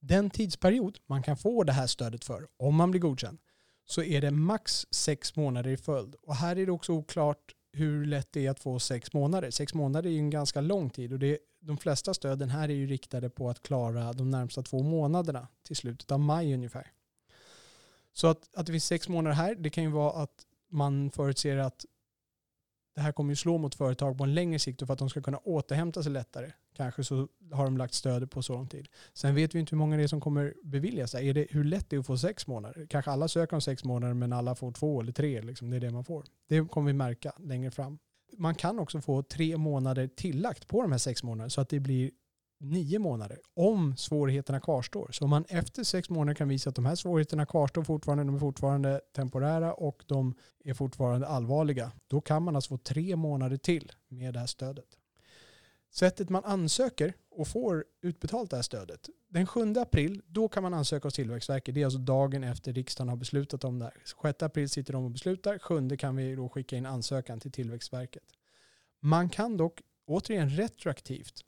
Den 0.00 0.30
tidsperiod 0.30 0.98
man 1.06 1.22
kan 1.22 1.36
få 1.36 1.64
det 1.64 1.72
här 1.72 1.86
stödet 1.86 2.24
för, 2.24 2.48
om 2.56 2.74
man 2.74 2.90
blir 2.90 3.00
godkänd, 3.00 3.38
så 3.84 4.02
är 4.02 4.20
det 4.20 4.30
max 4.30 4.86
sex 4.90 5.36
månader 5.36 5.70
i 5.70 5.76
följd. 5.76 6.14
Och 6.14 6.34
här 6.34 6.58
är 6.58 6.66
det 6.66 6.72
också 6.72 6.92
oklart 6.92 7.54
hur 7.72 8.06
lätt 8.06 8.32
det 8.32 8.46
är 8.46 8.50
att 8.50 8.60
få 8.60 8.78
sex 8.78 9.12
månader. 9.12 9.50
Sex 9.50 9.74
månader 9.74 10.10
är 10.10 10.14
ju 10.14 10.18
en 10.18 10.30
ganska 10.30 10.60
lång 10.60 10.90
tid 10.90 11.12
och 11.12 11.18
det, 11.18 11.38
de 11.60 11.78
flesta 11.78 12.14
stöden 12.14 12.50
här 12.50 12.68
är 12.68 12.74
ju 12.74 12.86
riktade 12.86 13.30
på 13.30 13.50
att 13.50 13.62
klara 13.62 14.12
de 14.12 14.30
närmsta 14.30 14.62
två 14.62 14.82
månaderna 14.82 15.48
till 15.62 15.76
slutet 15.76 16.10
av 16.10 16.20
maj 16.20 16.54
ungefär. 16.54 16.92
Så 18.16 18.26
att, 18.26 18.56
att 18.56 18.66
det 18.66 18.72
finns 18.72 18.84
sex 18.84 19.08
månader 19.08 19.36
här, 19.36 19.54
det 19.54 19.70
kan 19.70 19.84
ju 19.84 19.90
vara 19.90 20.12
att 20.22 20.46
man 20.70 21.10
förutser 21.10 21.56
att 21.56 21.84
det 22.94 23.00
här 23.00 23.12
kommer 23.12 23.32
ju 23.32 23.36
slå 23.36 23.58
mot 23.58 23.74
företag 23.74 24.18
på 24.18 24.24
en 24.24 24.34
längre 24.34 24.58
sikt 24.58 24.82
och 24.82 24.86
för 24.86 24.92
att 24.92 24.98
de 24.98 25.10
ska 25.10 25.22
kunna 25.22 25.38
återhämta 25.38 26.02
sig 26.02 26.12
lättare. 26.12 26.52
Kanske 26.76 27.04
så 27.04 27.28
har 27.52 27.64
de 27.64 27.76
lagt 27.76 27.94
stödet 27.94 28.30
på 28.30 28.42
så 28.42 28.52
lång 28.52 28.68
tid. 28.68 28.88
Sen 29.12 29.34
vet 29.34 29.54
vi 29.54 29.60
inte 29.60 29.70
hur 29.70 29.78
många 29.78 29.96
det 29.96 30.02
är 30.02 30.06
som 30.06 30.20
kommer 30.20 30.54
beviljas. 30.64 31.14
Är 31.14 31.34
det, 31.34 31.46
hur 31.50 31.64
lätt 31.64 31.90
det 31.90 31.96
är 31.96 32.00
att 32.00 32.06
få 32.06 32.18
sex 32.18 32.46
månader? 32.46 32.86
Kanske 32.90 33.10
alla 33.10 33.28
söker 33.28 33.54
om 33.54 33.60
sex 33.60 33.84
månader 33.84 34.14
men 34.14 34.32
alla 34.32 34.54
får 34.54 34.72
två 34.72 35.00
eller 35.00 35.12
tre. 35.12 35.42
Liksom. 35.42 35.70
Det 35.70 35.76
är 35.76 35.80
det 35.80 35.90
man 35.90 36.04
får. 36.04 36.24
Det 36.48 36.68
kommer 36.70 36.86
vi 36.86 36.92
märka 36.92 37.32
längre 37.38 37.70
fram. 37.70 37.98
Man 38.38 38.54
kan 38.54 38.78
också 38.78 39.00
få 39.00 39.22
tre 39.22 39.56
månader 39.56 40.06
tillagt 40.06 40.68
på 40.68 40.82
de 40.82 40.92
här 40.92 40.98
sex 40.98 41.22
månaderna 41.22 41.50
så 41.50 41.60
att 41.60 41.68
det 41.68 41.80
blir 41.80 42.10
nio 42.64 42.98
månader 42.98 43.38
om 43.54 43.96
svårigheterna 43.96 44.60
kvarstår. 44.60 45.08
Så 45.12 45.24
om 45.24 45.30
man 45.30 45.44
efter 45.48 45.84
sex 45.84 46.10
månader 46.10 46.34
kan 46.34 46.48
visa 46.48 46.70
att 46.70 46.76
de 46.76 46.86
här 46.86 46.94
svårigheterna 46.94 47.46
kvarstår 47.46 47.84
fortfarande, 47.84 48.24
de 48.24 48.34
är 48.34 48.38
fortfarande 48.38 49.00
temporära 49.16 49.74
och 49.74 50.02
de 50.06 50.34
är 50.64 50.74
fortfarande 50.74 51.26
allvarliga, 51.26 51.92
då 52.06 52.20
kan 52.20 52.42
man 52.42 52.56
alltså 52.56 52.68
få 52.68 52.78
tre 52.78 53.16
månader 53.16 53.56
till 53.56 53.92
med 54.08 54.34
det 54.34 54.40
här 54.40 54.46
stödet. 54.46 54.98
Sättet 55.94 56.30
man 56.30 56.44
ansöker 56.44 57.14
och 57.30 57.48
får 57.48 57.84
utbetalt 58.02 58.50
det 58.50 58.56
här 58.56 58.62
stödet. 58.62 59.08
Den 59.28 59.46
7 59.46 59.74
april, 59.76 60.22
då 60.26 60.48
kan 60.48 60.62
man 60.62 60.74
ansöka 60.74 61.06
hos 61.06 61.14
Tillväxtverket. 61.14 61.74
Det 61.74 61.80
är 61.80 61.84
alltså 61.84 61.98
dagen 61.98 62.44
efter 62.44 62.72
riksdagen 62.72 63.08
har 63.08 63.16
beslutat 63.16 63.64
om 63.64 63.78
det 63.78 63.84
här. 63.84 64.02
6 64.22 64.42
april 64.42 64.68
sitter 64.68 64.92
de 64.92 65.04
och 65.04 65.10
beslutar. 65.10 65.58
7 65.58 65.96
kan 65.96 66.16
vi 66.16 66.34
då 66.34 66.48
skicka 66.48 66.76
in 66.76 66.86
ansökan 66.86 67.40
till 67.40 67.52
Tillväxtverket. 67.52 68.24
Man 69.00 69.28
kan 69.28 69.56
dock 69.56 69.80
återigen 70.06 70.50
retroaktivt 70.50 71.44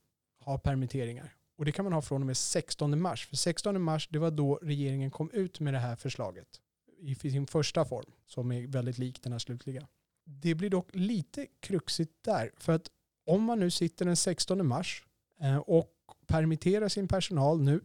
ha 0.46 0.58
permitteringar. 0.58 1.34
Och 1.58 1.64
det 1.64 1.72
kan 1.72 1.84
man 1.84 1.92
ha 1.92 2.02
från 2.02 2.22
och 2.22 2.26
med 2.26 2.36
16 2.36 3.00
mars. 3.00 3.26
För 3.26 3.36
16 3.36 3.82
mars, 3.82 4.08
det 4.10 4.18
var 4.18 4.30
då 4.30 4.58
regeringen 4.62 5.10
kom 5.10 5.30
ut 5.30 5.60
med 5.60 5.74
det 5.74 5.78
här 5.78 5.96
förslaget 5.96 6.60
i 6.98 7.14
sin 7.14 7.46
första 7.46 7.84
form, 7.84 8.10
som 8.26 8.52
är 8.52 8.66
väldigt 8.66 8.98
lik 8.98 9.22
den 9.22 9.32
här 9.32 9.38
slutliga. 9.38 9.86
Det 10.24 10.54
blir 10.54 10.70
dock 10.70 10.88
lite 10.92 11.46
kruxigt 11.60 12.12
där, 12.24 12.50
för 12.56 12.72
att 12.72 12.90
om 13.26 13.42
man 13.42 13.60
nu 13.60 13.70
sitter 13.70 14.04
den 14.04 14.16
16 14.16 14.66
mars 14.66 15.04
eh, 15.40 15.56
och 15.56 15.92
permitterar 16.26 16.88
sin 16.88 17.08
personal 17.08 17.62
nu, 17.62 17.80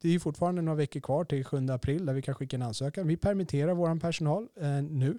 det 0.00 0.14
är 0.14 0.18
fortfarande 0.18 0.62
några 0.62 0.76
veckor 0.76 1.00
kvar 1.00 1.24
till 1.24 1.44
7 1.44 1.68
april 1.70 2.06
där 2.06 2.14
vi 2.14 2.22
kan 2.22 2.34
skicka 2.34 2.56
en 2.56 2.62
ansökan. 2.62 3.06
Vi 3.06 3.16
permitterar 3.16 3.74
vår 3.74 4.00
personal 4.00 4.48
eh, 4.56 4.82
nu, 4.82 5.18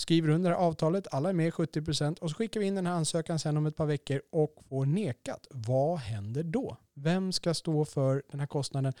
skriver 0.00 0.28
under 0.28 0.52
avtalet, 0.52 1.06
alla 1.10 1.28
är 1.28 1.32
med 1.32 1.52
70% 1.52 2.18
och 2.18 2.30
så 2.30 2.36
skickar 2.36 2.60
vi 2.60 2.66
in 2.66 2.74
den 2.74 2.86
här 2.86 2.94
ansökan 2.94 3.38
sen 3.38 3.56
om 3.56 3.66
ett 3.66 3.76
par 3.76 3.86
veckor 3.86 4.22
och 4.30 4.54
får 4.68 4.86
nekat. 4.86 5.46
Vad 5.50 5.98
händer 5.98 6.42
då? 6.42 6.76
Vem 6.94 7.32
ska 7.32 7.54
stå 7.54 7.84
för 7.84 8.22
den 8.30 8.40
här 8.40 8.46
kostnaden? 8.46 8.92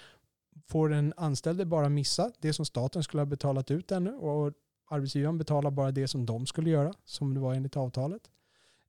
Får 0.66 0.88
den 0.88 1.14
anställde 1.16 1.64
bara 1.64 1.88
missa 1.88 2.32
det 2.40 2.52
som 2.52 2.64
staten 2.64 3.02
skulle 3.02 3.20
ha 3.20 3.26
betalat 3.26 3.70
ut 3.70 3.92
ännu 3.92 4.12
och 4.12 4.52
arbetsgivaren 4.90 5.38
betalar 5.38 5.70
bara 5.70 5.90
det 5.90 6.08
som 6.08 6.26
de 6.26 6.46
skulle 6.46 6.70
göra, 6.70 6.94
som 7.04 7.34
det 7.34 7.40
var 7.40 7.54
enligt 7.54 7.76
avtalet? 7.76 8.22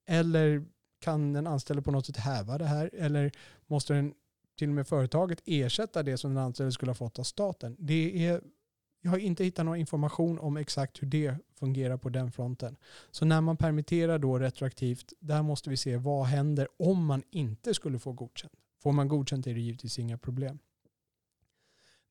Eller 0.06 0.66
kan 1.00 1.34
den 1.34 1.48
anställde 1.48 1.82
på 1.82 1.92
något 1.92 2.06
sätt 2.06 2.18
häva 2.18 2.58
det 2.58 2.66
här? 2.66 2.90
Eller 2.94 3.32
måste 3.68 3.94
den 3.94 4.14
till 4.58 4.70
och 4.70 4.76
med 4.76 4.88
företaget 4.88 5.42
ersätta 5.46 6.04
det 6.04 6.18
som 6.18 6.34
den 6.34 6.44
anställde 6.44 6.72
skulle 6.72 6.90
ha 6.90 6.96
fått 6.96 7.20
av 7.20 7.24
staten? 7.24 7.76
Det 7.80 8.28
är, 8.28 8.42
jag 9.02 9.12
har 9.12 9.18
inte 9.18 9.44
hittat 9.44 9.66
någon 9.66 9.78
information 9.78 10.40
om 10.40 10.58
exakt 10.58 11.02
hur 11.02 11.08
det 11.08 11.36
fungerar 11.60 11.98
på 11.98 12.10
den 12.10 12.32
fronten. 12.32 12.78
Så 13.12 13.26
när 13.26 13.42
man 13.42 13.58
permitterar 13.58 14.20
då 14.20 14.40
retroaktivt, 14.40 15.14
där 15.20 15.42
måste 15.42 15.70
vi 15.70 15.78
se 15.78 15.98
vad 15.98 16.26
händer 16.26 16.68
om 16.80 17.06
man 17.06 17.24
inte 17.30 17.74
skulle 17.74 18.00
få 18.00 18.12
godkänt. 18.12 18.54
Får 18.84 18.92
man 18.92 19.08
godkänt 19.08 19.48
är 19.48 19.54
det 19.54 19.60
givetvis 19.60 20.00
inga 20.00 20.18
problem. 20.18 20.60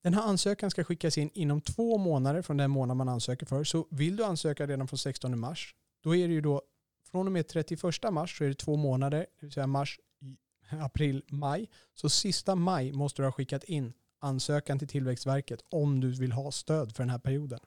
Den 0.03 0.15
här 0.15 0.23
ansökan 0.23 0.71
ska 0.71 0.85
skickas 0.85 1.19
in 1.19 1.31
inom 1.35 1.61
två 1.61 1.99
månader 1.99 2.43
från 2.43 2.57
den 2.57 2.71
månad 2.71 2.97
man 2.97 3.09
ansöker 3.09 3.47
för. 3.47 3.65
Så 3.65 3.87
vill 3.91 4.17
du 4.17 4.25
ansöka 4.25 4.67
redan 4.67 4.89
från 4.89 4.99
16 4.99 5.39
mars, 5.39 5.75
då 6.03 6.17
är 6.17 6.29
det 6.29 6.35
ju 6.35 6.41
då 6.41 6.63
från 7.11 7.27
och 7.27 7.33
med 7.33 7.49
31 7.49 7.83
mars 8.13 8.39
så 8.39 8.45
är 8.45 8.49
det 8.49 8.55
två 8.55 8.77
månader, 8.77 9.19
det 9.19 9.47
vill 9.47 9.53
säga 9.53 9.67
mars, 9.67 10.01
april, 10.71 11.23
maj. 11.29 11.69
Så 11.95 12.09
sista 12.09 12.55
maj 12.55 12.93
måste 12.93 13.23
du 13.23 13.27
ha 13.27 13.33
skickat 13.33 13.65
in 13.65 13.93
ansökan 14.21 14.79
till 14.79 14.89
Tillväxtverket 14.89 15.65
om 15.69 16.01
du 16.01 16.11
vill 16.11 16.33
ha 16.33 16.51
stöd 16.51 16.97
för 16.97 17.03
den 17.03 17.11
här 17.11 17.19
perioden. 17.19 17.61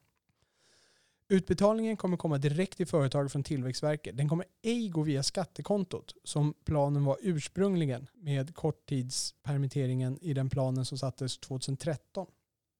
Utbetalningen 1.27 1.97
kommer 1.97 2.17
komma 2.17 2.37
direkt 2.37 2.77
till 2.77 2.87
företaget 2.87 3.31
från 3.31 3.43
Tillväxtverket. 3.43 4.17
Den 4.17 4.29
kommer 4.29 4.45
ej 4.61 4.87
gå 4.87 5.01
via 5.01 5.23
skattekontot 5.23 6.15
som 6.23 6.53
planen 6.65 7.05
var 7.05 7.17
ursprungligen 7.21 8.07
med 8.13 8.55
korttidspermitteringen 8.55 10.19
i 10.21 10.33
den 10.33 10.49
planen 10.49 10.85
som 10.85 10.97
sattes 10.97 11.37
2013. 11.37 12.27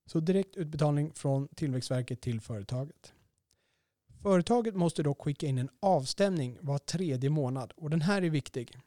Så 0.06 0.20
direkt 0.20 0.56
utbetalning 0.56 1.14
från 1.14 1.48
Tillväxtverket 1.48 2.22
till 2.22 2.42
företaget. 2.42 3.14
Företaget 4.22 4.76
måste 4.76 5.04
dock 5.04 5.22
skicka 5.22 5.48
in 5.48 5.58
en 5.58 5.70
avstämning 5.80 6.58
var 6.62 6.78
tredje 6.78 7.30
månad 7.30 7.74
och 7.76 7.90
den 7.90 8.02
här 8.02 8.22
är 8.22 8.30
viktig. 8.30 8.78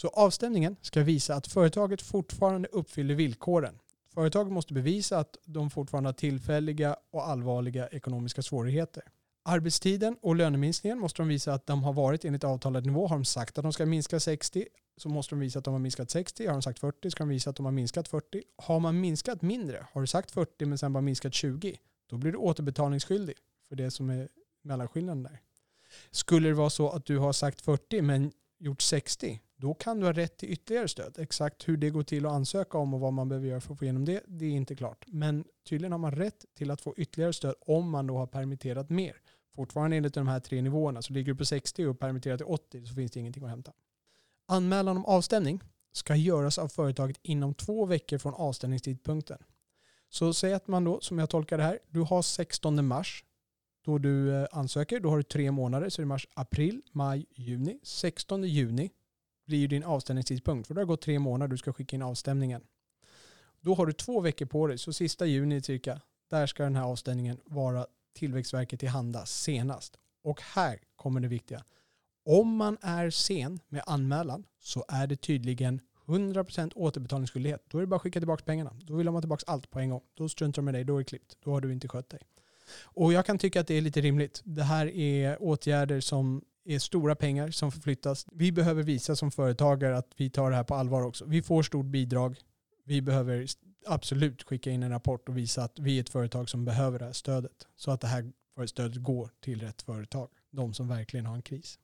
Så 0.00 0.08
avstämningen 0.08 0.76
ska 0.80 1.02
visa 1.02 1.34
att 1.34 1.46
företaget 1.46 2.02
fortfarande 2.02 2.68
uppfyller 2.68 3.14
villkoren. 3.14 3.78
Företaget 4.14 4.52
måste 4.52 4.74
bevisa 4.74 5.18
att 5.18 5.36
de 5.44 5.70
fortfarande 5.70 6.08
har 6.08 6.14
tillfälliga 6.14 6.96
och 7.10 7.28
allvarliga 7.28 7.88
ekonomiska 7.88 8.42
svårigheter. 8.42 9.02
Arbetstiden 9.44 10.16
och 10.22 10.36
löneminskningen 10.36 10.98
måste 10.98 11.22
de 11.22 11.28
visa 11.28 11.52
att 11.52 11.66
de 11.66 11.82
har 11.82 11.92
varit 11.92 12.24
enligt 12.24 12.44
avtalad 12.44 12.86
nivå. 12.86 13.06
Har 13.06 13.16
de 13.16 13.24
sagt 13.24 13.58
att 13.58 13.62
de 13.62 13.72
ska 13.72 13.86
minska 13.86 14.20
60 14.20 14.66
så 14.96 15.08
måste 15.08 15.34
de 15.34 15.40
visa 15.40 15.58
att 15.58 15.64
de 15.64 15.74
har 15.74 15.78
minskat 15.78 16.10
60. 16.10 16.46
Har 16.46 16.52
de 16.52 16.62
sagt 16.62 16.78
40 16.78 17.10
ska 17.10 17.22
de 17.22 17.28
visa 17.28 17.50
att 17.50 17.56
de 17.56 17.64
har 17.64 17.72
minskat 17.72 18.08
40. 18.08 18.42
Har 18.56 18.80
man 18.80 19.00
minskat 19.00 19.42
mindre, 19.42 19.86
har 19.92 20.00
du 20.00 20.06
sagt 20.06 20.30
40 20.30 20.66
men 20.66 20.78
sen 20.78 20.92
bara 20.92 21.00
minskat 21.00 21.34
20, 21.34 21.78
då 22.06 22.16
blir 22.16 22.32
du 22.32 22.38
återbetalningsskyldig 22.38 23.34
för 23.68 23.76
det 23.76 23.90
som 23.90 24.10
är 24.10 24.28
mellanskillnaden 24.62 25.22
där. 25.22 25.40
Skulle 26.10 26.48
det 26.48 26.54
vara 26.54 26.70
så 26.70 26.90
att 26.90 27.06
du 27.06 27.18
har 27.18 27.32
sagt 27.32 27.60
40 27.60 28.02
men 28.02 28.32
gjort 28.58 28.82
60, 28.82 29.40
då 29.60 29.74
kan 29.74 30.00
du 30.00 30.06
ha 30.06 30.12
rätt 30.12 30.36
till 30.36 30.52
ytterligare 30.52 30.88
stöd. 30.88 31.18
Exakt 31.18 31.68
hur 31.68 31.76
det 31.76 31.90
går 31.90 32.02
till 32.02 32.26
att 32.26 32.32
ansöka 32.32 32.78
om 32.78 32.94
och 32.94 33.00
vad 33.00 33.12
man 33.12 33.28
behöver 33.28 33.48
göra 33.48 33.60
för 33.60 33.72
att 33.72 33.78
få 33.78 33.84
igenom 33.84 34.04
det, 34.04 34.22
det 34.26 34.44
är 34.44 34.50
inte 34.50 34.76
klart. 34.76 35.04
Men 35.08 35.44
tydligen 35.68 35.92
har 35.92 35.98
man 35.98 36.12
rätt 36.12 36.44
till 36.54 36.70
att 36.70 36.80
få 36.80 36.94
ytterligare 36.96 37.32
stöd 37.32 37.54
om 37.60 37.90
man 37.90 38.06
då 38.06 38.18
har 38.18 38.26
permitterat 38.26 38.90
mer. 38.90 39.16
Fortfarande 39.56 39.96
enligt 39.96 40.14
de 40.14 40.28
här 40.28 40.40
tre 40.40 40.62
nivåerna, 40.62 41.02
så 41.02 41.12
ligger 41.12 41.32
du 41.32 41.38
på 41.38 41.44
60 41.44 41.86
och 41.86 41.98
permitterar 41.98 42.36
till 42.36 42.46
80 42.46 42.86
så 42.86 42.94
finns 42.94 43.12
det 43.12 43.20
ingenting 43.20 43.44
att 43.44 43.50
hämta. 43.50 43.72
Anmälan 44.48 44.96
om 44.96 45.04
avstämning 45.04 45.60
ska 45.92 46.16
göras 46.16 46.58
av 46.58 46.68
företaget 46.68 47.18
inom 47.22 47.54
två 47.54 47.86
veckor 47.86 48.18
från 48.18 48.34
avstämningstidpunkten. 48.34 49.38
Så 50.08 50.34
säg 50.34 50.52
att 50.52 50.68
man 50.68 50.84
då, 50.84 51.00
som 51.00 51.18
jag 51.18 51.30
tolkar 51.30 51.58
det 51.58 51.64
här, 51.64 51.78
du 51.88 52.00
har 52.00 52.22
16 52.22 52.86
mars 52.86 53.24
då 53.84 53.98
du 53.98 54.34
eh, 54.34 54.46
ansöker. 54.52 55.00
Då 55.00 55.10
har 55.10 55.16
du 55.16 55.22
tre 55.22 55.50
månader, 55.50 55.88
så 55.88 56.02
det 56.02 56.04
är 56.04 56.06
mars, 56.06 56.28
april, 56.34 56.82
maj, 56.92 57.26
juni. 57.34 57.78
16 57.82 58.44
juni 58.44 58.90
blir 59.50 59.58
ju 59.58 59.66
din 59.66 59.84
avstämningstidpunkt, 59.84 60.66
för 60.66 60.74
då 60.74 60.80
har 60.80 60.84
det 60.84 60.88
gått 60.88 61.02
tre 61.02 61.18
månader 61.18 61.50
du 61.50 61.58
ska 61.58 61.72
skicka 61.72 61.96
in 61.96 62.02
avstämningen. 62.02 62.62
Då 63.60 63.74
har 63.74 63.86
du 63.86 63.92
två 63.92 64.20
veckor 64.20 64.46
på 64.46 64.66
dig, 64.66 64.78
så 64.78 64.92
sista 64.92 65.26
juni 65.26 65.62
cirka, 65.62 66.00
där 66.30 66.46
ska 66.46 66.62
den 66.62 66.76
här 66.76 66.84
avstämningen 66.84 67.40
vara 67.44 67.86
Tillväxtverket 68.12 68.80
till 68.80 68.88
handa 68.88 69.26
senast. 69.26 69.98
Och 70.22 70.40
här 70.42 70.78
kommer 70.96 71.20
det 71.20 71.28
viktiga. 71.28 71.64
Om 72.24 72.56
man 72.56 72.78
är 72.80 73.10
sen 73.10 73.60
med 73.68 73.82
anmälan 73.86 74.44
så 74.60 74.84
är 74.88 75.06
det 75.06 75.16
tydligen 75.16 75.80
100% 76.06 76.72
återbetalningsskyldighet. 76.74 77.64
Då 77.68 77.78
är 77.78 77.80
det 77.80 77.86
bara 77.86 77.96
att 77.96 78.02
skicka 78.02 78.20
tillbaka 78.20 78.44
pengarna. 78.44 78.76
Då 78.80 78.96
vill 78.96 79.06
de 79.06 79.14
ha 79.14 79.22
tillbaka 79.22 79.44
allt 79.46 79.70
på 79.70 79.78
en 79.78 79.90
gång. 79.90 80.02
Då 80.14 80.28
struntar 80.28 80.62
de 80.62 80.64
med 80.64 80.74
dig, 80.74 80.84
då 80.84 80.94
är 80.94 80.98
det 80.98 81.04
klippt. 81.04 81.36
Då 81.44 81.50
har 81.50 81.60
du 81.60 81.72
inte 81.72 81.88
skött 81.88 82.08
dig. 82.10 82.20
Och 82.82 83.12
jag 83.12 83.26
kan 83.26 83.38
tycka 83.38 83.60
att 83.60 83.66
det 83.66 83.74
är 83.74 83.80
lite 83.80 84.00
rimligt. 84.00 84.42
Det 84.44 84.62
här 84.62 84.86
är 84.86 85.42
åtgärder 85.42 86.00
som 86.00 86.44
är 86.74 86.78
stora 86.78 87.14
pengar 87.14 87.50
som 87.50 87.72
förflyttas. 87.72 88.26
Vi 88.32 88.52
behöver 88.52 88.82
visa 88.82 89.16
som 89.16 89.30
företagare 89.30 89.96
att 89.98 90.12
vi 90.16 90.30
tar 90.30 90.50
det 90.50 90.56
här 90.56 90.64
på 90.64 90.74
allvar 90.74 91.02
också. 91.02 91.24
Vi 91.24 91.42
får 91.42 91.62
stort 91.62 91.86
bidrag. 91.86 92.36
Vi 92.84 93.02
behöver 93.02 93.46
absolut 93.86 94.42
skicka 94.42 94.70
in 94.70 94.82
en 94.82 94.90
rapport 94.90 95.28
och 95.28 95.36
visa 95.36 95.62
att 95.62 95.78
vi 95.78 95.96
är 95.96 96.00
ett 96.00 96.08
företag 96.08 96.48
som 96.48 96.64
behöver 96.64 96.98
det 96.98 97.04
här 97.04 97.12
stödet. 97.12 97.66
Så 97.76 97.90
att 97.90 98.00
det 98.00 98.06
här 98.06 98.32
stödet 98.66 99.02
går 99.02 99.30
till 99.40 99.60
rätt 99.60 99.82
företag. 99.82 100.28
De 100.50 100.74
som 100.74 100.88
verkligen 100.88 101.26
har 101.26 101.34
en 101.34 101.42
kris. 101.42 101.78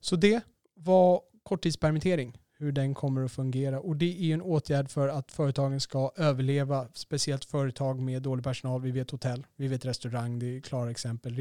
Så 0.00 0.16
det 0.16 0.40
var 0.74 1.22
korttidspermittering 1.42 2.38
hur 2.58 2.72
den 2.72 2.94
kommer 2.94 3.24
att 3.24 3.32
fungera. 3.32 3.80
Och 3.80 3.96
det 3.96 4.30
är 4.30 4.34
en 4.34 4.42
åtgärd 4.42 4.90
för 4.90 5.08
att 5.08 5.32
företagen 5.32 5.80
ska 5.80 6.12
överleva, 6.16 6.88
speciellt 6.94 7.44
företag 7.44 8.00
med 8.00 8.22
dålig 8.22 8.44
personal. 8.44 8.82
Vi 8.82 8.90
vet 8.90 9.10
hotell, 9.10 9.46
vi 9.56 9.68
vet 9.68 9.84
restaurang, 9.84 10.38
det 10.38 10.56
är 10.56 10.60
klara 10.60 10.90
exempel 10.90 11.34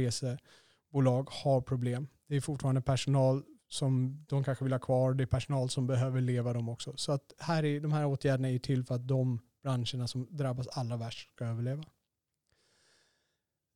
bolag 0.93 1.29
har 1.31 1.61
problem. 1.61 2.07
Det 2.27 2.35
är 2.35 2.41
fortfarande 2.41 2.81
personal 2.81 3.43
som 3.69 4.25
de 4.29 4.43
kanske 4.43 4.63
vill 4.63 4.73
ha 4.73 4.79
kvar. 4.79 5.13
Det 5.13 5.23
är 5.23 5.27
personal 5.27 5.69
som 5.69 5.87
behöver 5.87 6.21
leva 6.21 6.53
dem 6.53 6.69
också. 6.69 6.93
Så 6.97 7.11
att 7.11 7.33
här 7.37 7.65
är, 7.65 7.79
de 7.79 7.91
här 7.91 8.05
åtgärderna 8.05 8.49
är 8.49 8.59
till 8.59 8.83
för 8.83 8.95
att 8.95 9.07
de 9.07 9.39
branscherna 9.63 10.07
som 10.07 10.27
drabbas 10.29 10.67
allra 10.67 10.97
värst 10.97 11.33
ska 11.35 11.45
överleva. 11.45 11.83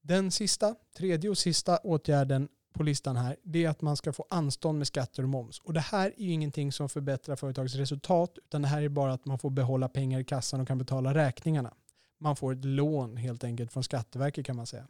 Den 0.01 0.31
sista, 0.31 0.75
tredje 0.97 1.29
och 1.29 1.37
sista 1.37 1.77
åtgärden 1.77 2.49
på 2.73 2.83
listan 2.83 3.15
här, 3.15 3.35
det 3.43 3.65
är 3.65 3.69
att 3.69 3.81
man 3.81 3.97
ska 3.97 4.13
få 4.13 4.25
anstånd 4.29 4.77
med 4.77 4.87
skatter 4.87 5.23
och 5.23 5.29
moms. 5.29 5.59
Och 5.59 5.73
det 5.73 5.79
här 5.79 6.13
är 6.17 6.23
ju 6.23 6.31
ingenting 6.31 6.71
som 6.71 6.89
förbättrar 6.89 7.35
företagets 7.35 7.75
resultat, 7.75 8.37
utan 8.45 8.61
det 8.61 8.67
här 8.67 8.81
är 8.81 8.89
bara 8.89 9.13
att 9.13 9.25
man 9.25 9.39
får 9.39 9.49
behålla 9.49 9.89
pengar 9.89 10.19
i 10.19 10.23
kassan 10.23 10.61
och 10.61 10.67
kan 10.67 10.77
betala 10.77 11.13
räkningarna. 11.13 11.73
Man 12.19 12.35
får 12.35 12.53
ett 12.53 12.65
lån 12.65 13.17
helt 13.17 13.43
enkelt 13.43 13.73
från 13.73 13.83
Skatteverket 13.83 14.45
kan 14.45 14.55
man 14.55 14.65
säga. 14.65 14.87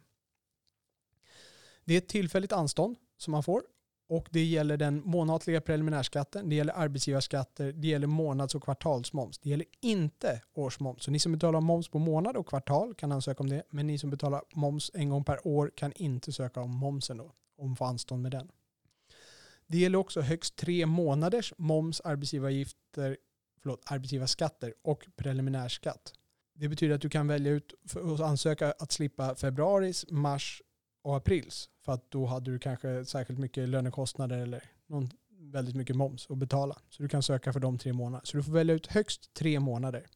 Det 1.88 1.94
är 1.94 1.98
ett 1.98 2.08
tillfälligt 2.08 2.52
anstånd 2.52 2.96
som 3.16 3.32
man 3.32 3.42
får 3.42 3.62
och 4.08 4.28
det 4.30 4.44
gäller 4.44 4.76
den 4.76 5.02
månatliga 5.04 5.60
preliminärskatten, 5.60 6.48
det 6.48 6.54
gäller 6.54 6.72
arbetsgivarskatter, 6.72 7.72
det 7.72 7.88
gäller 7.88 8.06
månads 8.06 8.54
och 8.54 8.62
kvartalsmoms. 8.62 9.38
Det 9.38 9.50
gäller 9.50 9.66
inte 9.80 10.42
årsmoms. 10.54 11.02
Så 11.02 11.10
ni 11.10 11.18
som 11.18 11.32
betalar 11.32 11.60
moms 11.60 11.88
på 11.88 11.98
månad 11.98 12.36
och 12.36 12.46
kvartal 12.46 12.94
kan 12.94 13.12
ansöka 13.12 13.42
om 13.42 13.48
det, 13.48 13.62
men 13.70 13.86
ni 13.86 13.98
som 13.98 14.10
betalar 14.10 14.42
moms 14.54 14.90
en 14.94 15.08
gång 15.08 15.24
per 15.24 15.46
år 15.46 15.70
kan 15.74 15.92
inte 15.92 16.32
söka 16.32 16.60
om 16.60 16.70
momsen 16.70 17.16
då 17.16 17.32
om 17.58 17.76
få 17.76 17.84
anstånd 17.84 18.22
med 18.22 18.32
den. 18.32 18.48
Det 19.66 19.78
gäller 19.78 19.98
också 19.98 20.20
högst 20.20 20.56
tre 20.56 20.86
månaders 20.86 21.52
moms, 21.58 22.00
arbetsgivaravgifter 22.00 23.16
förlåt, 23.62 23.82
arbetsgivarskatter 23.86 24.74
och 24.82 25.06
preliminärskatt. 25.16 26.12
Det 26.54 26.68
betyder 26.68 26.94
att 26.94 27.00
du 27.00 27.08
kan 27.08 27.26
välja 27.26 27.52
ut 27.52 27.74
och 27.94 28.20
ansöka 28.20 28.74
att 28.78 28.92
slippa 28.92 29.34
februaris, 29.34 30.06
mars 30.10 30.62
och 31.02 31.16
aprils. 31.16 31.70
För 31.84 31.92
att 31.92 32.10
då 32.10 32.26
hade 32.26 32.50
du 32.50 32.58
kanske 32.58 33.04
särskilt 33.04 33.38
mycket 33.38 33.68
lönekostnader 33.68 34.38
eller 34.38 34.62
någon, 34.86 35.10
väldigt 35.40 35.76
mycket 35.76 35.96
moms 35.96 36.30
att 36.30 36.38
betala. 36.38 36.78
Så 36.88 37.02
du 37.02 37.08
kan 37.08 37.22
söka 37.22 37.52
för 37.52 37.60
de 37.60 37.78
tre 37.78 37.92
månaderna. 37.92 38.24
Så 38.24 38.36
du 38.36 38.42
får 38.42 38.52
välja 38.52 38.74
ut 38.74 38.86
högst 38.86 39.34
tre 39.34 39.60
månader. 39.60 40.06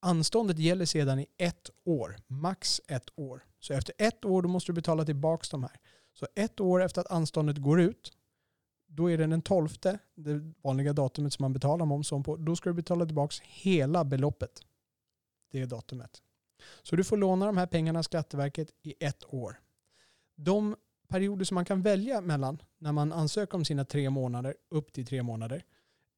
Anståndet 0.00 0.58
gäller 0.58 0.84
sedan 0.84 1.18
i 1.18 1.26
ett 1.36 1.70
år, 1.84 2.16
max 2.26 2.80
ett 2.88 3.08
år. 3.16 3.44
Så 3.60 3.72
efter 3.72 3.94
ett 3.98 4.24
år 4.24 4.42
då 4.42 4.48
måste 4.48 4.72
du 4.72 4.74
betala 4.74 5.04
tillbaka 5.04 5.46
de 5.50 5.62
här. 5.62 5.80
Så 6.12 6.26
ett 6.34 6.60
år 6.60 6.82
efter 6.82 7.00
att 7.00 7.10
anståndet 7.10 7.58
går 7.58 7.80
ut, 7.80 8.12
då 8.88 9.10
är 9.10 9.18
det 9.18 9.26
den 9.26 9.42
12, 9.42 9.68
det 10.14 10.52
vanliga 10.62 10.92
datumet 10.92 11.32
som 11.32 11.42
man 11.42 11.52
betalar 11.52 11.86
moms 11.86 12.10
på, 12.10 12.36
då 12.36 12.56
ska 12.56 12.70
du 12.70 12.74
betala 12.74 13.06
tillbaka 13.06 13.34
hela 13.42 14.04
beloppet. 14.04 14.60
Det 15.50 15.60
är 15.60 15.66
datumet. 15.66 16.22
Så 16.82 16.96
du 16.96 17.04
får 17.04 17.16
låna 17.16 17.46
de 17.46 17.56
här 17.56 17.66
pengarna 17.66 17.98
av 17.98 18.02
Skatteverket 18.02 18.70
i 18.82 18.94
ett 19.00 19.24
år. 19.28 19.60
De 20.36 20.76
perioder 21.08 21.44
som 21.44 21.54
man 21.54 21.64
kan 21.64 21.82
välja 21.82 22.20
mellan 22.20 22.62
när 22.78 22.92
man 22.92 23.12
ansöker 23.12 23.54
om 23.54 23.64
sina 23.64 23.84
tre 23.84 24.10
månader, 24.10 24.54
upp 24.70 24.92
till 24.92 25.06
tre 25.06 25.22
månader, 25.22 25.64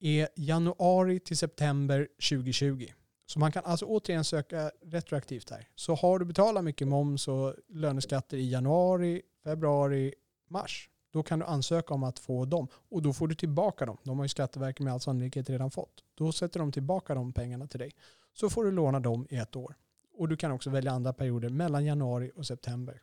är 0.00 0.28
januari 0.36 1.20
till 1.20 1.36
september 1.36 2.08
2020. 2.30 2.86
Så 3.26 3.38
man 3.38 3.52
kan 3.52 3.64
alltså 3.64 3.86
återigen 3.86 4.24
söka 4.24 4.70
retroaktivt 4.84 5.50
här. 5.50 5.68
Så 5.74 5.94
har 5.94 6.18
du 6.18 6.24
betalat 6.24 6.64
mycket 6.64 6.88
moms 6.88 7.28
och 7.28 7.54
löneskatter 7.68 8.36
i 8.36 8.50
januari, 8.50 9.22
februari, 9.44 10.14
mars, 10.48 10.88
då 11.12 11.22
kan 11.22 11.38
du 11.38 11.44
ansöka 11.44 11.94
om 11.94 12.04
att 12.04 12.18
få 12.18 12.44
dem. 12.44 12.68
Och 12.72 13.02
då 13.02 13.12
får 13.12 13.28
du 13.28 13.34
tillbaka 13.34 13.86
dem. 13.86 13.96
De 14.02 14.18
har 14.18 14.24
ju 14.24 14.28
Skatteverket 14.28 14.84
med 14.84 14.92
all 14.92 15.00
sannolikhet 15.00 15.50
redan 15.50 15.70
fått. 15.70 16.04
Då 16.14 16.32
sätter 16.32 16.60
de 16.60 16.72
tillbaka 16.72 17.14
de 17.14 17.32
pengarna 17.32 17.66
till 17.66 17.80
dig. 17.80 17.92
Så 18.32 18.50
får 18.50 18.64
du 18.64 18.70
låna 18.70 19.00
dem 19.00 19.26
i 19.30 19.36
ett 19.36 19.56
år. 19.56 19.74
Och 20.14 20.28
du 20.28 20.36
kan 20.36 20.52
också 20.52 20.70
välja 20.70 20.92
andra 20.92 21.12
perioder 21.12 21.48
mellan 21.48 21.84
januari 21.84 22.30
och 22.34 22.46
september. 22.46 23.02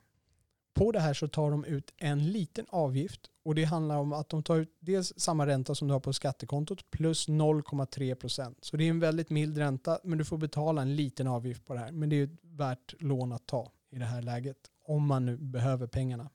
På 0.75 0.91
det 0.91 0.99
här 0.99 1.13
så 1.13 1.27
tar 1.27 1.51
de 1.51 1.65
ut 1.65 1.93
en 1.97 2.31
liten 2.31 2.65
avgift 2.69 3.21
och 3.43 3.55
det 3.55 3.63
handlar 3.63 3.97
om 3.97 4.13
att 4.13 4.29
de 4.29 4.43
tar 4.43 4.57
ut 4.57 4.77
dels 4.79 5.13
samma 5.17 5.47
ränta 5.47 5.75
som 5.75 5.87
du 5.87 5.93
har 5.93 5.99
på 5.99 6.13
skattekontot 6.13 6.91
plus 6.91 7.27
0,3 7.27 8.15
procent. 8.15 8.57
Så 8.61 8.77
det 8.77 8.83
är 8.83 8.89
en 8.89 8.99
väldigt 8.99 9.29
mild 9.29 9.57
ränta 9.57 9.99
men 10.03 10.17
du 10.17 10.25
får 10.25 10.37
betala 10.37 10.81
en 10.81 10.95
liten 10.95 11.27
avgift 11.27 11.65
på 11.65 11.73
det 11.73 11.79
här. 11.79 11.91
Men 11.91 12.09
det 12.09 12.15
är 12.15 12.29
värt 12.41 12.93
lån 12.99 13.31
att 13.31 13.45
ta 13.45 13.71
i 13.89 13.99
det 13.99 14.05
här 14.05 14.21
läget 14.21 14.57
om 14.83 15.07
man 15.07 15.25
nu 15.25 15.37
behöver 15.37 15.87
pengarna. 15.87 16.29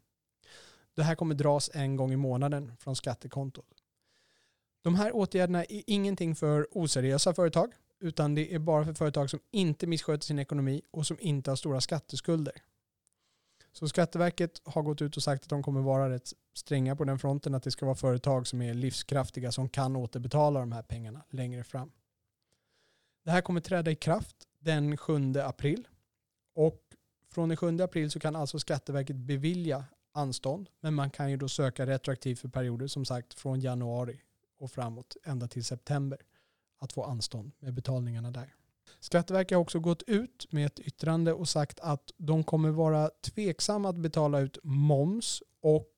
Det 0.94 1.02
här 1.02 1.14
kommer 1.14 1.34
dras 1.34 1.70
en 1.74 1.96
gång 1.96 2.12
i 2.12 2.16
månaden 2.16 2.72
från 2.78 2.96
skattekontot. 2.96 3.66
De 4.82 4.94
här 4.94 5.16
åtgärderna 5.16 5.64
är 5.64 5.82
ingenting 5.86 6.36
för 6.36 6.66
oseriösa 6.70 7.34
företag 7.34 7.72
utan 8.00 8.34
det 8.34 8.54
är 8.54 8.58
bara 8.58 8.84
för 8.84 8.94
företag 8.94 9.30
som 9.30 9.40
inte 9.50 9.86
missköter 9.86 10.24
sin 10.24 10.38
ekonomi 10.38 10.82
och 10.90 11.06
som 11.06 11.16
inte 11.20 11.50
har 11.50 11.56
stora 11.56 11.80
skatteskulder. 11.80 12.54
Så 13.72 13.88
Skatteverket 13.88 14.62
har 14.64 14.82
gått 14.82 15.02
ut 15.02 15.16
och 15.16 15.22
sagt 15.22 15.42
att 15.42 15.48
de 15.48 15.62
kommer 15.62 15.80
vara 15.80 16.10
rätt 16.10 16.32
stränga 16.54 16.96
på 16.96 17.04
den 17.04 17.18
fronten, 17.18 17.54
att 17.54 17.62
det 17.62 17.70
ska 17.70 17.86
vara 17.86 17.96
företag 17.96 18.46
som 18.46 18.62
är 18.62 18.74
livskraftiga 18.74 19.52
som 19.52 19.68
kan 19.68 19.96
återbetala 19.96 20.60
de 20.60 20.72
här 20.72 20.82
pengarna 20.82 21.22
längre 21.30 21.64
fram. 21.64 21.92
Det 23.24 23.30
här 23.30 23.40
kommer 23.40 23.60
träda 23.60 23.90
i 23.90 23.96
kraft 23.96 24.36
den 24.58 24.96
7 24.96 25.34
april 25.36 25.88
och 26.54 26.80
från 27.30 27.48
den 27.48 27.56
7 27.56 27.80
april 27.80 28.10
så 28.10 28.20
kan 28.20 28.36
alltså 28.36 28.58
Skatteverket 28.58 29.16
bevilja 29.16 29.84
anstånd, 30.12 30.68
men 30.80 30.94
man 30.94 31.10
kan 31.10 31.30
ju 31.30 31.36
då 31.36 31.48
söka 31.48 31.86
retroaktivt 31.86 32.38
för 32.38 32.48
perioder 32.48 32.86
som 32.86 33.04
sagt 33.04 33.34
från 33.34 33.60
januari 33.60 34.20
och 34.58 34.70
framåt 34.70 35.16
ända 35.24 35.48
till 35.48 35.64
september 35.64 36.18
att 36.78 36.92
få 36.92 37.04
anstånd 37.04 37.52
med 37.58 37.74
betalningarna 37.74 38.30
där. 38.30 38.54
Skatteverket 39.00 39.56
har 39.56 39.62
också 39.62 39.80
gått 39.80 40.02
ut 40.02 40.52
med 40.52 40.66
ett 40.66 40.80
yttrande 40.80 41.32
och 41.32 41.48
sagt 41.48 41.80
att 41.80 42.10
de 42.16 42.44
kommer 42.44 42.70
vara 42.70 43.10
tveksamma 43.22 43.88
att 43.88 43.96
betala 43.96 44.40
ut 44.40 44.58
moms 44.62 45.42
och 45.62 45.90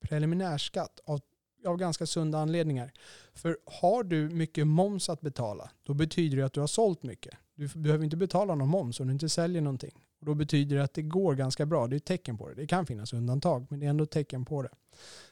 preliminärskatt 0.00 1.00
av, 1.04 1.20
av 1.66 1.76
ganska 1.76 2.06
sunda 2.06 2.38
anledningar. 2.38 2.92
För 3.34 3.58
har 3.66 4.04
du 4.04 4.28
mycket 4.28 4.66
moms 4.66 5.08
att 5.08 5.20
betala, 5.20 5.70
då 5.82 5.94
betyder 5.94 6.36
det 6.36 6.46
att 6.46 6.52
du 6.52 6.60
har 6.60 6.66
sålt 6.66 7.02
mycket. 7.02 7.34
Du 7.54 7.68
behöver 7.68 8.04
inte 8.04 8.16
betala 8.16 8.54
någon 8.54 8.68
moms 8.68 9.00
om 9.00 9.06
du 9.06 9.12
inte 9.12 9.28
säljer 9.28 9.62
någonting. 9.62 10.04
Och 10.20 10.26
då 10.26 10.34
betyder 10.34 10.76
det 10.76 10.84
att 10.84 10.94
det 10.94 11.02
går 11.02 11.34
ganska 11.34 11.66
bra. 11.66 11.86
Det 11.86 11.94
är 11.94 11.96
ett 11.96 12.04
tecken 12.04 12.38
på 12.38 12.48
det. 12.48 12.54
Det 12.54 12.66
kan 12.66 12.86
finnas 12.86 13.12
undantag, 13.12 13.66
men 13.70 13.80
det 13.80 13.86
är 13.86 13.90
ändå 13.90 14.04
ett 14.04 14.10
tecken 14.10 14.44
på 14.44 14.62
det. 14.62 14.70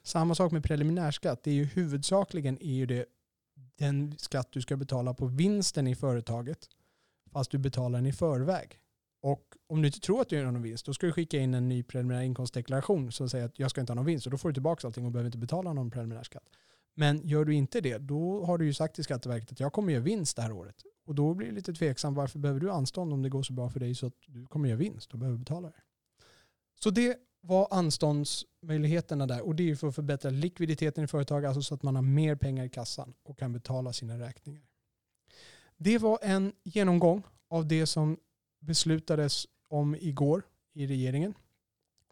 Samma 0.03 0.35
sak 0.35 0.53
med 0.53 0.64
preliminärskatt. 0.64 1.43
Det 1.43 1.51
är 1.51 1.55
ju 1.55 1.64
huvudsakligen 1.64 2.59
är 2.62 2.75
ju 2.75 2.87
det 2.87 3.05
den 3.79 4.19
skatt 4.19 4.49
du 4.53 4.61
ska 4.61 4.77
betala 4.77 5.14
på 5.14 5.27
vinsten 5.27 5.87
i 5.87 5.95
företaget 5.95 6.69
fast 7.29 7.51
du 7.51 7.59
betalar 7.59 7.99
den 7.99 8.07
i 8.07 8.12
förväg. 8.12 8.79
Och 9.23 9.57
om 9.67 9.83
du 9.83 9.88
inte 9.88 10.01
tror 10.01 10.21
att 10.21 10.29
du 10.29 10.37
gör 10.37 10.45
någon 10.45 10.62
vinst, 10.62 10.87
då 10.87 10.95
ska 10.95 11.07
du 11.07 11.12
skicka 11.12 11.38
in 11.38 11.55
en 11.55 11.69
ny 11.69 11.83
preliminär 11.83 12.23
inkomstdeklaration 12.23 13.12
som 13.12 13.29
säger 13.29 13.45
att 13.45 13.59
jag 13.59 13.71
ska 13.71 13.81
inte 13.81 13.91
ha 13.91 13.95
någon 13.95 14.05
vinst 14.05 14.27
och 14.27 14.31
då 14.31 14.38
får 14.38 14.49
du 14.49 14.53
tillbaka 14.53 14.87
allting 14.87 15.07
och 15.07 15.12
behöver 15.12 15.29
inte 15.29 15.38
betala 15.38 15.73
någon 15.73 15.91
preliminär 15.91 16.23
skatt. 16.23 16.49
Men 16.95 17.27
gör 17.27 17.45
du 17.45 17.55
inte 17.55 17.81
det, 17.81 17.99
då 17.99 18.45
har 18.45 18.59
du 18.59 18.67
ju 18.67 18.75
sagt 18.75 18.95
till 18.95 19.05
Skatteverket 19.05 19.53
att 19.53 19.61
jag 19.61 19.73
kommer 19.73 19.93
göra 19.93 20.03
vinst 20.03 20.37
det 20.37 20.43
här 20.43 20.53
året. 20.53 20.77
Och 21.07 21.14
då 21.14 21.35
blir 21.35 21.49
det 21.49 21.55
lite 21.55 21.73
tveksam, 21.73 22.14
varför 22.14 22.38
behöver 22.38 22.61
du 22.61 22.71
anstånd 22.71 23.12
om 23.12 23.23
det 23.23 23.29
går 23.29 23.43
så 23.43 23.53
bra 23.53 23.71
för 23.71 23.81
dig 23.81 23.95
så 23.95 24.07
att 24.07 24.14
du 24.27 24.47
kommer 24.47 24.69
göra 24.69 24.79
vinst 24.79 25.12
och 25.12 25.19
behöver 25.19 25.38
betala 25.38 25.69
det. 25.69 25.83
Så 26.81 26.91
det 26.91 27.17
var 27.41 27.69
anståndsmöjligheterna 27.71 29.27
där 29.27 29.47
och 29.47 29.55
det 29.55 29.71
är 29.71 29.75
för 29.75 29.88
att 29.88 29.95
förbättra 29.95 30.31
likviditeten 30.31 31.05
i 31.05 31.07
företag, 31.07 31.45
alltså 31.45 31.62
så 31.62 31.75
att 31.75 31.83
man 31.83 31.95
har 31.95 32.03
mer 32.03 32.37
pengar 32.37 32.64
i 32.64 32.69
kassan 32.69 33.14
och 33.23 33.38
kan 33.38 33.53
betala 33.53 33.93
sina 33.93 34.19
räkningar. 34.19 34.67
Det 35.79 35.99
var 35.99 36.19
en 36.23 36.53
genomgång 36.62 37.23
av 37.51 37.69
det 37.69 37.87
som 37.87 38.17
beslutades 38.61 39.47
om 39.69 39.97
igår 39.97 40.43
i 40.75 40.87
regeringen 40.87 41.35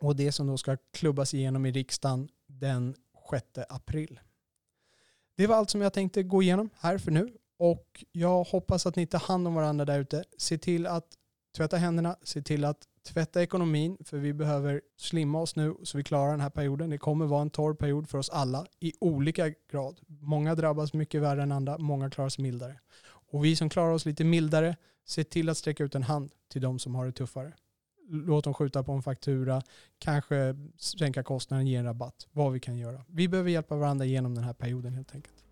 och 0.01 0.17
det 0.17 0.33
som 0.33 0.47
då 0.47 0.59
ska 0.59 0.77
klubbas 0.93 1.35
igenom 1.35 1.67
i 1.67 1.73
riksdagen 1.73 2.29
den 2.47 2.95
6 3.31 3.45
april. 3.69 4.21
Det 5.37 5.47
var 5.47 5.57
allt 5.57 5.71
som 5.71 5.81
jag 5.81 5.93
tänkte 5.93 6.23
gå 6.23 6.43
igenom 6.43 6.71
här 6.79 6.99
för 6.99 7.11
nu 7.11 7.37
och 7.59 8.05
jag 8.13 8.45
hoppas 8.45 8.87
att 8.87 8.97
ni 8.97 9.07
tar 9.07 9.19
hand 9.19 9.47
om 9.47 9.55
varandra 9.55 9.85
där 9.85 10.01
ute. 10.01 10.25
Se 10.39 10.59
till 10.59 10.87
att 10.87 11.07
tvätta 11.57 11.77
händerna, 11.77 12.17
se 12.23 12.43
till 12.43 12.65
att 12.65 12.89
tvätta 13.09 13.43
ekonomin 13.43 13.97
för 14.05 14.19
vi 14.19 14.33
behöver 14.33 14.83
slimma 14.97 15.41
oss 15.41 15.57
nu 15.57 15.75
så 15.83 15.99
vi 15.99 16.05
klarar 16.05 16.31
den 16.31 16.41
här 16.41 16.51
perioden. 16.51 16.91
Det 16.91 16.99
kommer 16.99 17.27
vara 17.27 17.43
en 17.43 17.51
torr 17.51 17.75
period 17.75 18.09
för 18.09 18.19
oss 18.19 18.31
alla 18.31 18.67
i 18.81 18.93
olika 19.01 19.49
grad. 19.71 20.01
Många 20.07 20.55
drabbas 20.55 20.93
mycket 20.93 21.23
värre 21.23 21.43
än 21.43 21.53
andra, 21.53 21.79
många 21.79 22.11
klarar 22.11 22.29
sig 22.29 22.43
mildare. 22.43 22.81
Och 23.31 23.45
vi 23.45 23.57
som 23.57 23.69
klarar 23.69 23.93
oss 23.93 24.07
lite 24.07 24.25
mildare, 24.25 24.77
se 25.07 25.25
till 25.25 25.49
att 25.49 25.59
sträcka 25.59 25.85
ut 25.85 25.95
en 25.95 26.03
hand 26.03 26.31
till 26.53 26.63
de 26.63 26.79
som 26.79 26.95
har 26.95 27.07
det 27.07 27.13
tuffare. 27.13 27.53
Låt 28.09 28.45
dem 28.45 28.55
skjuta 28.55 28.83
på 28.83 28.93
en 28.93 29.03
faktura, 29.03 29.63
kanske 29.99 30.55
sänka 30.79 31.23
kostnaden, 31.23 31.67
ge 31.67 31.77
en 31.77 31.85
rabatt, 31.85 32.27
vad 32.33 32.53
vi 32.53 32.61
kan 32.61 32.77
göra. 32.79 33.05
Vi 33.09 33.29
behöver 33.29 33.51
hjälpa 33.51 33.77
varandra 33.77 34.05
genom 34.05 34.35
den 34.35 34.45
här 34.45 34.53
perioden 34.53 34.95
helt 34.95 35.15
enkelt. 35.15 35.45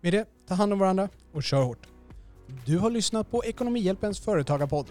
Med 0.00 0.12
det, 0.12 0.26
ta 0.48 0.54
hand 0.54 0.72
om 0.72 0.78
varandra 0.78 1.08
och 1.32 1.42
kör 1.42 1.62
hårt. 1.62 1.86
Du 2.66 2.78
har 2.78 2.90
lyssnat 2.90 3.30
på 3.30 3.44
Ekonomihjälpens 3.44 4.20
företagarpodd. 4.20 4.86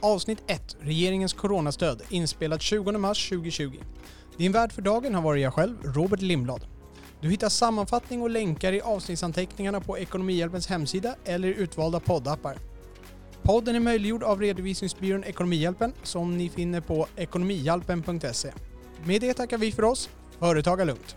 Avsnitt 0.00 0.42
1, 0.46 0.76
regeringens 0.80 1.32
coronastöd, 1.32 2.02
inspelat 2.10 2.62
20 2.62 2.92
mars 2.92 3.28
2020. 3.28 3.72
Din 4.36 4.52
värd 4.52 4.72
för 4.72 4.82
dagen 4.82 5.14
har 5.14 5.22
varit 5.22 5.42
jag 5.42 5.54
själv, 5.54 5.82
Robert 5.82 6.20
Lindblad. 6.20 6.66
Du 7.22 7.30
hittar 7.30 7.48
sammanfattning 7.48 8.22
och 8.22 8.30
länkar 8.30 8.72
i 8.72 8.80
avsnittsanteckningarna 8.80 9.80
på 9.80 9.98
Ekonomihjälpens 9.98 10.66
hemsida 10.66 11.14
eller 11.24 11.48
i 11.48 11.54
utvalda 11.54 12.00
poddappar. 12.00 12.56
Podden 13.42 13.76
är 13.76 13.80
möjliggjord 13.80 14.22
av 14.22 14.40
redovisningsbyrån 14.40 15.24
Ekonomihjälpen 15.24 15.92
som 16.02 16.36
ni 16.36 16.48
finner 16.48 16.80
på 16.80 17.06
ekonomihjälpen.se. 17.16 18.52
Med 19.04 19.20
det 19.20 19.34
tackar 19.34 19.58
vi 19.58 19.72
för 19.72 19.84
oss. 19.84 20.10
Företaga 20.38 20.84
lugnt! 20.84 21.16